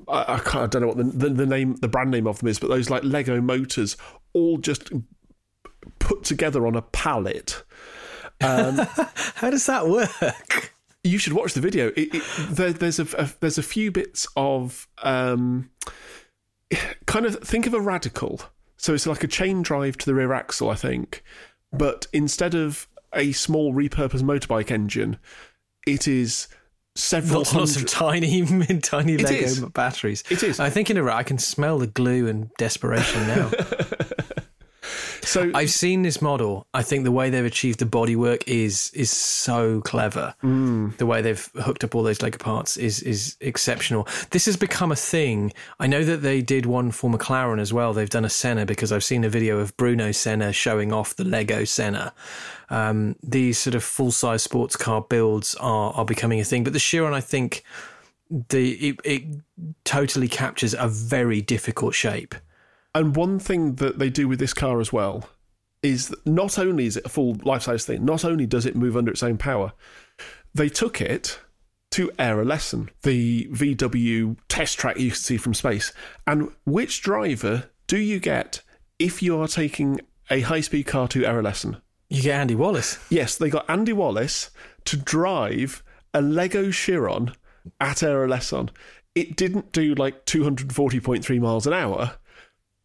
[0.07, 2.47] I, I, I don't know what the, the, the, name the brand name of them
[2.47, 3.97] is but those like lego motors
[4.31, 4.91] all just
[5.99, 7.63] put together on a pallet.
[8.39, 8.77] Um,
[9.35, 10.73] how does that work
[11.09, 14.27] you should watch the video it, it, there, there's a, a, there's a few bits
[14.35, 15.69] of um,
[17.05, 18.41] kind of think of a radical
[18.77, 21.23] so it's like a chain drive to the rear axle i think
[21.71, 25.17] but instead of a small repurposed motorbike engine.
[25.87, 26.47] It is
[26.95, 28.45] several lots, lots of tiny,
[28.81, 30.23] tiny Lego batteries.
[30.29, 30.59] It is.
[30.59, 33.51] I think in a I can smell the glue and desperation now.
[35.29, 36.65] So I've seen this model.
[36.73, 40.33] I think the way they've achieved the bodywork is is so clever.
[40.43, 40.97] Mm.
[40.97, 44.07] The way they've hooked up all those Lego parts is is exceptional.
[44.31, 45.53] This has become a thing.
[45.79, 47.93] I know that they did one for McLaren as well.
[47.93, 51.25] They've done a Senna because I've seen a video of Bruno Senna showing off the
[51.25, 52.11] Lego Senna.
[52.71, 56.63] Um, these sort of full size sports car builds are are becoming a thing.
[56.63, 57.63] But the Chiron, I think,
[58.49, 59.23] the it, it
[59.83, 62.33] totally captures a very difficult shape.
[62.93, 65.29] And one thing that they do with this car as well
[65.81, 68.97] is not only is it a full life size thing, not only does it move
[68.97, 69.73] under its own power,
[70.53, 71.39] they took it
[71.91, 75.91] to Ehra-Lessien, the VW test track you can see from space.
[76.27, 78.61] And which driver do you get
[78.99, 81.81] if you are taking a high speed car to Ehra-Lessien?
[82.09, 82.99] You get Andy Wallace.
[83.09, 84.51] Yes, they got Andy Wallace
[84.85, 85.83] to drive
[86.13, 87.33] a Lego Chiron
[87.79, 88.69] at Ehra-Lessien.
[89.15, 92.17] It didn't do like 240.3 miles an hour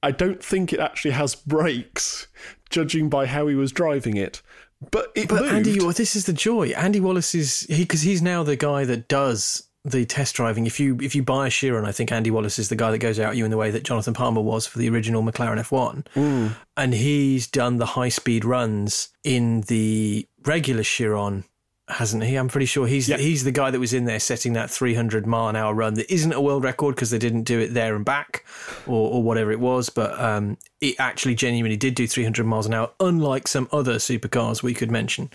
[0.05, 2.27] I don't think it actually has brakes,
[2.69, 4.43] judging by how he was driving it.
[4.91, 5.55] But it but moved.
[5.55, 6.69] Andy, well, this is the joy.
[6.69, 10.67] Andy Wallace is he because he's now the guy that does the test driving.
[10.67, 12.99] If you if you buy a Chiron, I think Andy Wallace is the guy that
[12.99, 16.05] goes out you in the way that Jonathan Palmer was for the original McLaren F1,
[16.15, 16.55] mm.
[16.77, 21.45] and he's done the high speed runs in the regular Chiron
[21.89, 22.37] hasn't he?
[22.37, 25.49] I'm pretty sure he's he's the guy that was in there setting that 300 mile
[25.49, 28.05] an hour run that isn't a world record because they didn't do it there and
[28.05, 28.45] back
[28.87, 32.75] or, or whatever it was, but um, it actually genuinely did do 300 miles an
[32.75, 35.31] hour, unlike some other supercars we could mention.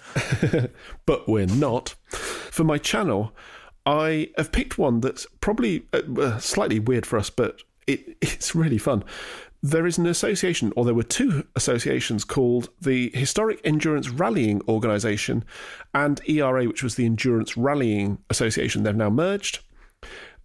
[1.05, 1.89] but we're not.
[2.09, 3.31] For my channel,
[3.85, 8.79] I have picked one that's probably uh, slightly weird for us, but it, it's really
[8.79, 9.03] fun
[9.61, 15.43] there is an association, or there were two associations called the Historic Endurance Rallying Organisation
[15.93, 18.83] and ERA, which was the Endurance Rallying Association.
[18.83, 19.59] They've now merged.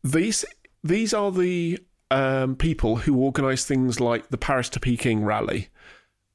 [0.03, 0.45] These
[0.83, 1.79] these are the
[2.11, 5.69] um, people who organise things like the Paris to Peking rally,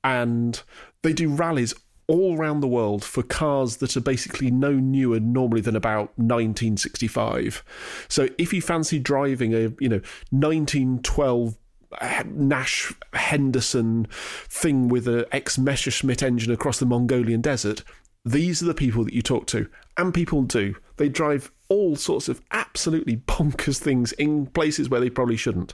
[0.04, 0.62] and
[1.04, 1.74] they do rallies
[2.08, 7.64] all around the world for cars that are basically no newer normally than about 1965.
[8.08, 10.02] So if you fancy driving a you know
[10.32, 11.58] 1912
[12.26, 14.08] Nash Henderson
[14.48, 17.84] thing with an ex Messerschmitt engine across the Mongolian desert.
[18.26, 20.76] These are the people that you talk to, and people do.
[20.98, 25.74] They drive all sorts of absolutely bonkers things in places where they probably shouldn't.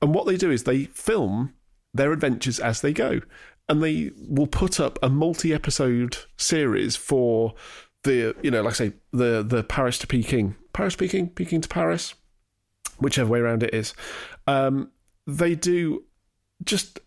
[0.00, 1.54] And what they do is they film
[1.94, 3.20] their adventures as they go.
[3.68, 7.54] And they will put up a multi episode series for
[8.02, 10.56] the, you know, like I say, the, the Paris to Peking.
[10.72, 12.14] Paris to Peking, Peking to Paris,
[12.98, 13.94] whichever way around it is.
[14.46, 14.90] Um,
[15.26, 16.04] they do
[16.64, 17.00] just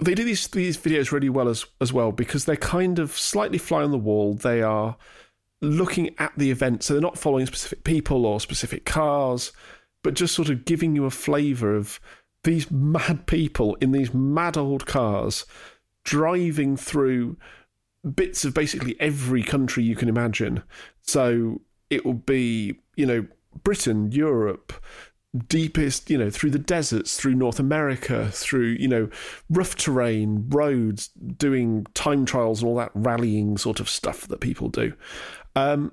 [0.00, 3.58] they do these these videos really well as as well because they're kind of slightly
[3.58, 4.34] fly on the wall.
[4.34, 4.96] They are
[5.60, 9.52] looking at the event, so they're not following specific people or specific cars.
[10.02, 12.00] but just sort of giving you a flavour of
[12.44, 15.46] these mad people in these mad old cars
[16.04, 17.36] driving through
[18.14, 20.62] bits of basically every country you can imagine.
[21.02, 23.26] So it will be, you know,
[23.62, 24.72] Britain, Europe,
[25.48, 29.08] deepest, you know, through the deserts, through North America, through, you know,
[29.48, 34.68] rough terrain, roads, doing time trials and all that rallying sort of stuff that people
[34.68, 34.92] do.
[35.56, 35.92] Um,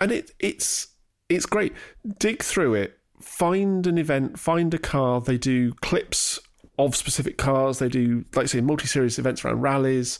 [0.00, 0.88] and it it's
[1.28, 1.72] it's great.
[2.18, 5.20] Dig through it, find an event, find a car.
[5.20, 6.38] They do clips
[6.78, 7.78] of specific cars.
[7.78, 10.18] They do, like say, multi-series events around rallies.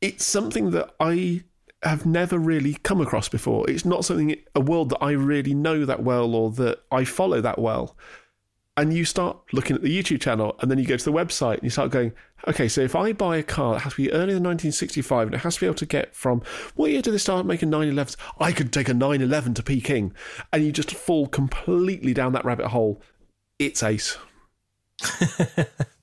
[0.00, 1.42] It's something that I
[1.88, 3.68] have never really come across before.
[3.68, 7.40] It's not something a world that I really know that well or that I follow
[7.40, 7.96] that well.
[8.78, 11.54] And you start looking at the YouTube channel, and then you go to the website
[11.54, 12.12] and you start going,
[12.46, 15.34] okay, so if I buy a car that has to be earlier than 1965 and
[15.34, 16.42] it has to be able to get from
[16.74, 18.16] what year did they start making 911s?
[18.38, 20.12] I could take a 911 to Peking,
[20.52, 23.00] and you just fall completely down that rabbit hole.
[23.58, 24.18] It's ace.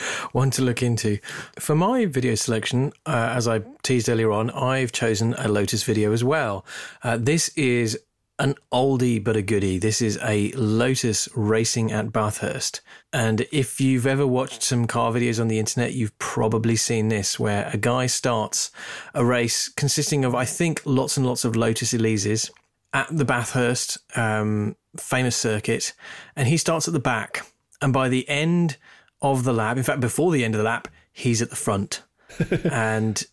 [0.32, 1.18] One to look into.
[1.58, 6.12] For my video selection, uh, as I teased earlier on, I've chosen a Lotus video
[6.12, 6.64] as well.
[7.02, 7.98] Uh, this is
[8.40, 9.78] an oldie but a goodie.
[9.78, 12.80] This is a Lotus racing at Bathurst.
[13.12, 17.38] And if you've ever watched some car videos on the internet, you've probably seen this
[17.38, 18.70] where a guy starts
[19.14, 22.50] a race consisting of, I think, lots and lots of Lotus Elises
[22.94, 25.92] at the Bathurst um, famous circuit.
[26.34, 27.46] And he starts at the back.
[27.82, 28.78] And by the end
[29.22, 32.02] of the lap, in fact, before the end of the lap, he's at the front.
[32.70, 33.24] and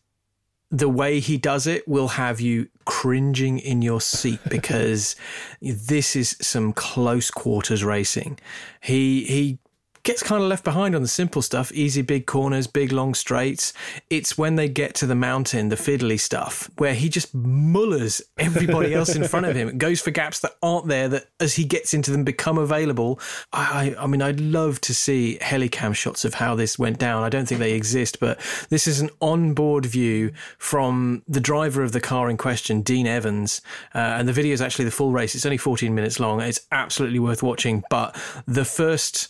[0.70, 5.16] the way he does it will have you cringing in your seat because
[5.62, 8.38] this is some close quarters racing.
[8.82, 9.60] He he
[10.08, 13.74] gets kind of left behind on the simple stuff easy big corners big long straights.
[14.10, 18.94] It's when they get to the mountain the fiddly stuff where he just mullers everybody
[18.94, 19.68] else in front of him.
[19.68, 23.20] It goes for gaps that aren't there that as he gets into them become available.
[23.52, 27.24] I i, I mean i'd love to see helicam shots of how this went down.
[27.24, 28.40] I don't think they exist but
[28.70, 33.60] this is an onboard view from the driver of the car in question dean evans.
[33.94, 35.36] Uh, and the video is actually the full race.
[35.36, 36.40] It's only 14 minutes long.
[36.40, 37.84] It's absolutely worth watching.
[37.90, 39.28] But the first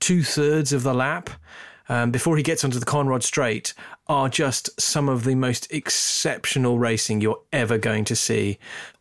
[0.00, 1.30] two thirds of the lap
[1.88, 3.74] um, before he gets onto the Conrod Straight
[4.06, 8.58] are just some of the most exceptional racing you're ever going to see.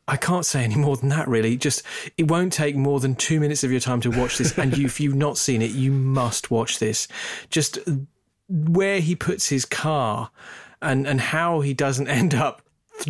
[0.08, 1.56] I can't say any more than that, really.
[1.56, 1.84] Just
[2.18, 4.86] it won't take more than two minutes of your time to watch this, and you,
[4.88, 7.08] if you've not seen it, you must watch this.
[7.52, 7.78] Just
[8.48, 10.32] where he puts his car
[10.82, 12.64] and and how he doesn't end up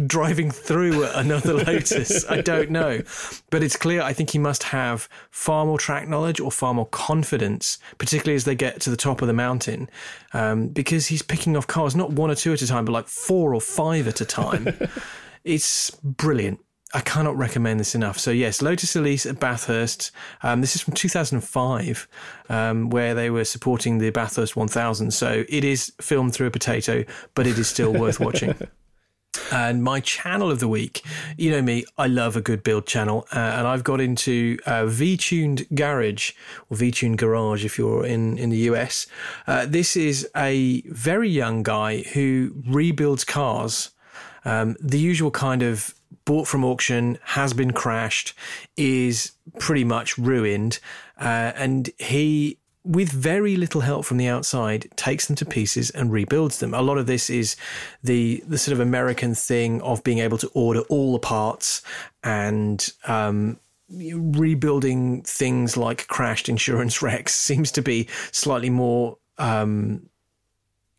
[0.05, 2.29] driving through another Lotus.
[2.29, 3.01] I don't know.
[3.49, 6.87] But it's clear I think he must have far more track knowledge or far more
[6.87, 9.89] confidence, particularly as they get to the top of the mountain,
[10.33, 13.07] um, because he's picking off cars not one or two at a time, but like
[13.07, 14.67] four or five at a time.
[15.43, 16.59] it's brilliant.
[16.91, 18.17] I cannot recommend this enough.
[18.17, 20.11] So yes, Lotus Elise at Bathurst.
[20.41, 22.07] Um, this is from 2005,
[22.49, 25.11] um, where they were supporting the Bathurst 1000.
[25.11, 27.03] So it is filmed through a potato,
[27.35, 28.55] but it is still worth watching.
[29.51, 31.03] And my channel of the week,
[31.37, 34.85] you know me, I love a good build channel, uh, and I've got into uh,
[34.85, 36.33] V-tuned garage
[36.69, 39.07] or V-tuned garage if you're in in the US.
[39.47, 43.91] Uh, this is a very young guy who rebuilds cars,
[44.45, 45.93] um, the usual kind of
[46.25, 48.33] bought from auction, has been crashed,
[48.77, 50.79] is pretty much ruined,
[51.19, 52.58] uh, and he
[52.89, 56.73] with very little help from the outside, takes them to pieces and rebuilds them.
[56.73, 57.55] A lot of this is
[58.03, 61.83] the the sort of American thing of being able to order all the parts
[62.23, 63.59] and um,
[63.91, 70.09] rebuilding things like crashed insurance wrecks seems to be slightly more um,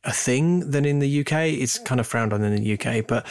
[0.04, 1.32] a thing than in the UK.
[1.32, 3.26] It's kind of frowned on in the UK, but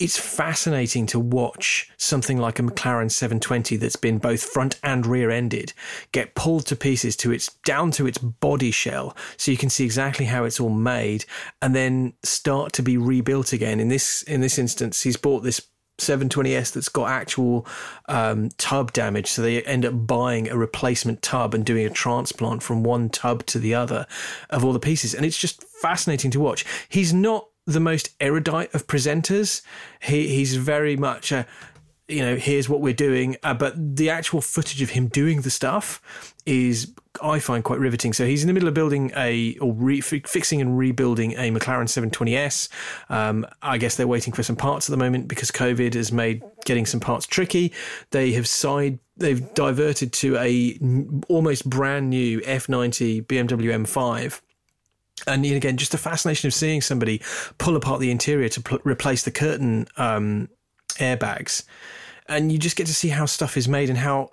[0.00, 5.30] it's fascinating to watch something like a McLaren 720 that's been both front and rear
[5.30, 5.74] ended
[6.12, 9.84] get pulled to pieces to its down to its body shell so you can see
[9.84, 11.26] exactly how it's all made
[11.60, 13.78] and then start to be rebuilt again.
[13.78, 15.60] In this in this instance he's bought this
[15.98, 17.66] 720s that's got actual
[18.08, 19.28] um, tub damage.
[19.28, 23.44] So they end up buying a replacement tub and doing a transplant from one tub
[23.46, 24.06] to the other
[24.48, 25.14] of all the pieces.
[25.14, 26.64] And it's just fascinating to watch.
[26.88, 29.62] He's not the most erudite of presenters.
[30.00, 31.46] He he's very much a
[32.10, 35.50] you know here's what we're doing, uh, but the actual footage of him doing the
[35.50, 36.92] stuff is
[37.22, 38.12] I find quite riveting.
[38.12, 41.84] So he's in the middle of building a or re, fixing and rebuilding a McLaren
[41.84, 42.68] 720s.
[43.08, 46.42] Um, I guess they're waiting for some parts at the moment because COVID has made
[46.64, 47.72] getting some parts tricky.
[48.10, 50.78] They have side they've diverted to a
[51.28, 54.40] almost brand new F90 BMW M5
[55.26, 57.20] and again, just the fascination of seeing somebody
[57.58, 60.48] pull apart the interior to pl- replace the curtain um,
[60.96, 61.64] airbags,
[62.26, 64.30] and you just get to see how stuff is made and how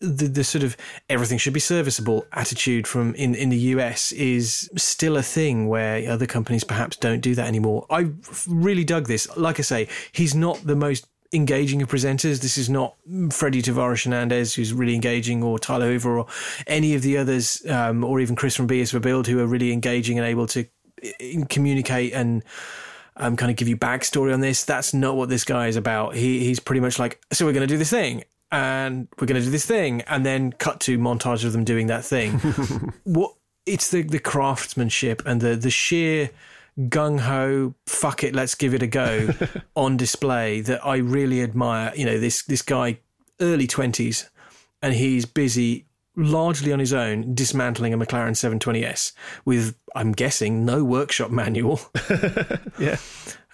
[0.00, 0.76] the, the sort of
[1.08, 6.10] everything should be serviceable attitude from in, in the US is still a thing where
[6.10, 7.86] other companies perhaps don't do that anymore.
[7.90, 8.10] I
[8.48, 9.28] really dug this.
[9.36, 12.40] Like I say, he's not the most engaging of presenters.
[12.40, 12.96] This is not
[13.30, 16.26] Freddie Tavarish Hernandez, who's really engaging, or Tyler Hoover, or
[16.66, 19.46] any of the others, um, or even Chris from B is for Build, who are
[19.46, 20.66] really engaging and able to
[21.48, 22.44] communicate and
[23.16, 24.64] um, kind of give you backstory on this.
[24.64, 26.14] That's not what this guy is about.
[26.14, 29.40] He he's pretty much like, so we're going to do this thing, and we're going
[29.40, 32.32] to do this thing, and then cut to montage of them doing that thing.
[33.04, 33.34] what
[33.66, 36.30] it's the the craftsmanship and the the sheer
[36.78, 39.30] gung ho, fuck it, let's give it a go
[39.76, 41.92] on display that I really admire.
[41.94, 42.98] You know, this this guy,
[43.40, 44.28] early twenties,
[44.82, 49.12] and he's busy largely on his own dismantling a McLaren 720S
[49.44, 51.80] with, I'm guessing, no workshop manual.
[52.78, 52.96] yeah.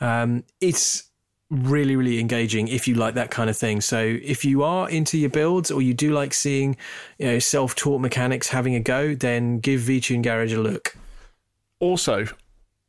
[0.01, 1.05] Um, it's
[1.49, 5.17] really really engaging if you like that kind of thing so if you are into
[5.17, 6.77] your builds or you do like seeing
[7.19, 10.97] you know self-taught mechanics having a go then give vtune garage a look
[11.79, 12.27] also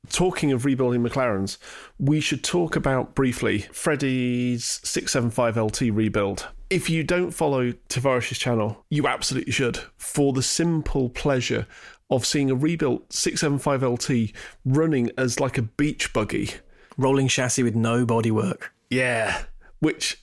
[0.10, 1.58] talking of rebuilding mclarens
[2.00, 8.86] we should talk about briefly freddie's 675 lt rebuild if you don't follow Tavarish's channel
[8.90, 11.68] you absolutely should for the simple pleasure
[12.10, 14.32] of seeing a rebuilt 675 lt
[14.64, 16.52] running as like a beach buggy
[16.98, 18.70] rolling chassis with no bodywork.
[18.90, 19.44] Yeah,
[19.80, 20.22] which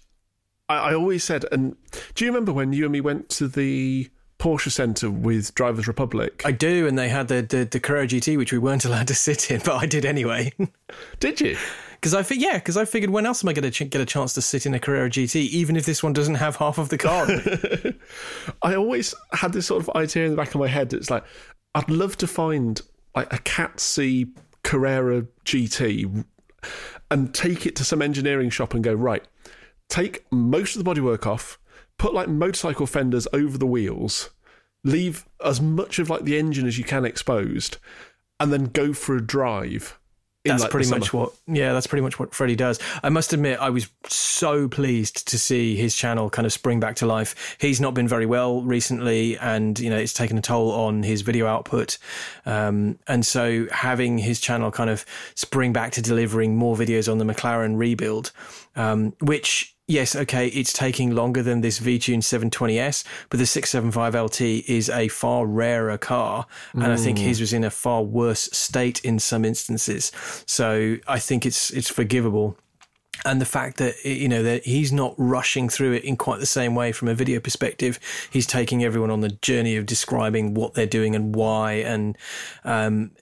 [0.68, 1.44] I, I, always said.
[1.52, 1.76] And
[2.14, 4.10] do you remember when you and me went to the
[4.44, 6.42] Porsche Centre with Drivers Republic?
[6.44, 9.14] I do, and they had the the, the Carrera GT, which we weren't allowed to
[9.14, 10.52] sit in, but I did anyway.
[11.18, 11.56] did you?
[11.92, 14.02] Because I think yeah, because I figured when else am I going to ch- get
[14.02, 16.76] a chance to sit in a Carrera GT, even if this one doesn't have half
[16.76, 17.26] of the car?
[18.62, 20.92] I always had this sort of idea in the back of my head.
[20.92, 21.24] It's like
[21.74, 22.82] I'd love to find
[23.16, 24.26] like a Cat C
[24.62, 26.22] Carrera GT
[27.10, 29.24] and take it to some engineering shop and go, right,
[29.88, 31.58] take most of the bodywork off,
[31.98, 34.30] put like motorcycle fenders over the wheels,
[34.82, 37.78] leave as much of like the engine as you can exposed,
[38.40, 39.98] and then go for a drive
[40.44, 42.78] that's like pretty much what yeah that's pretty much what freddie does.
[43.02, 46.96] I must admit i was so pleased to see his channel kind of spring back
[46.96, 47.56] to life.
[47.58, 51.22] He's not been very well recently and you know it's taken a toll on his
[51.22, 51.96] video output.
[52.44, 57.18] Um, and so having his channel kind of spring back to delivering more videos on
[57.18, 58.32] the mclaren rebuild
[58.76, 64.40] um, which yes, okay, it's taking longer than this VTune 720S, but the 675 LT
[64.68, 66.46] is a far rarer car.
[66.72, 66.90] And mm.
[66.90, 67.40] I think his mm.
[67.42, 70.12] was in a far worse state in some instances.
[70.46, 72.56] So I think it's, it's forgivable.
[73.24, 76.46] And the fact that, you know, that he's not rushing through it in quite the
[76.46, 77.98] same way from a video perspective.
[78.30, 81.74] He's taking everyone on the journey of describing what they're doing and why.
[81.74, 82.18] And,
[82.64, 83.12] um,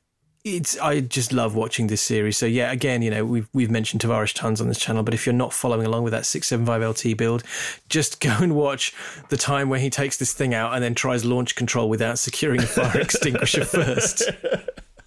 [0.44, 2.36] it's I just love watching this series.
[2.36, 5.24] So yeah, again, you know, we've we've mentioned Tavarish tons on this channel, but if
[5.24, 7.44] you're not following along with that 675 LT build,
[7.88, 8.92] just go and watch
[9.28, 12.60] the time where he takes this thing out and then tries launch control without securing
[12.60, 14.30] a fire extinguisher first.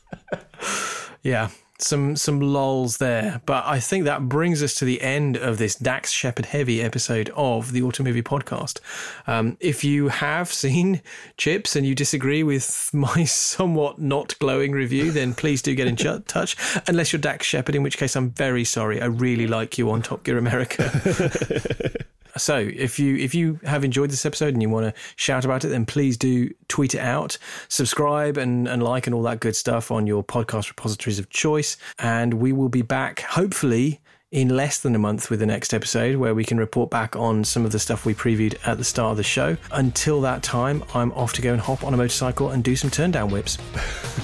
[1.24, 1.50] yeah,
[1.80, 3.42] some some lols there.
[3.46, 7.30] But I think that brings us to the end of this Dax Shepard heavy episode
[7.36, 8.80] of the Auto Movie podcast.
[9.28, 11.02] Um, if you have seen
[11.38, 15.96] Chips and you disagree with my somewhat not glowing review, then please do get in
[16.28, 16.56] touch.
[16.88, 19.02] Unless you're Dax Shepard, in which case I'm very sorry.
[19.02, 22.02] I really like you on Top Gear America.
[22.38, 25.64] So if you if you have enjoyed this episode and you want to shout about
[25.64, 27.38] it, then please do tweet it out,
[27.70, 31.78] subscribe and, and like and all that good stuff on your podcast repositories of choice.
[32.00, 36.18] And we will be back hopefully in less than a month with the next episode
[36.18, 39.12] where we can report back on some of the stuff we previewed at the start
[39.12, 39.56] of the show.
[39.72, 42.90] Until that time, I'm off to go and hop on a motorcycle and do some
[42.90, 43.58] turn down whips.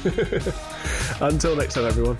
[1.22, 2.18] Until next time, everyone.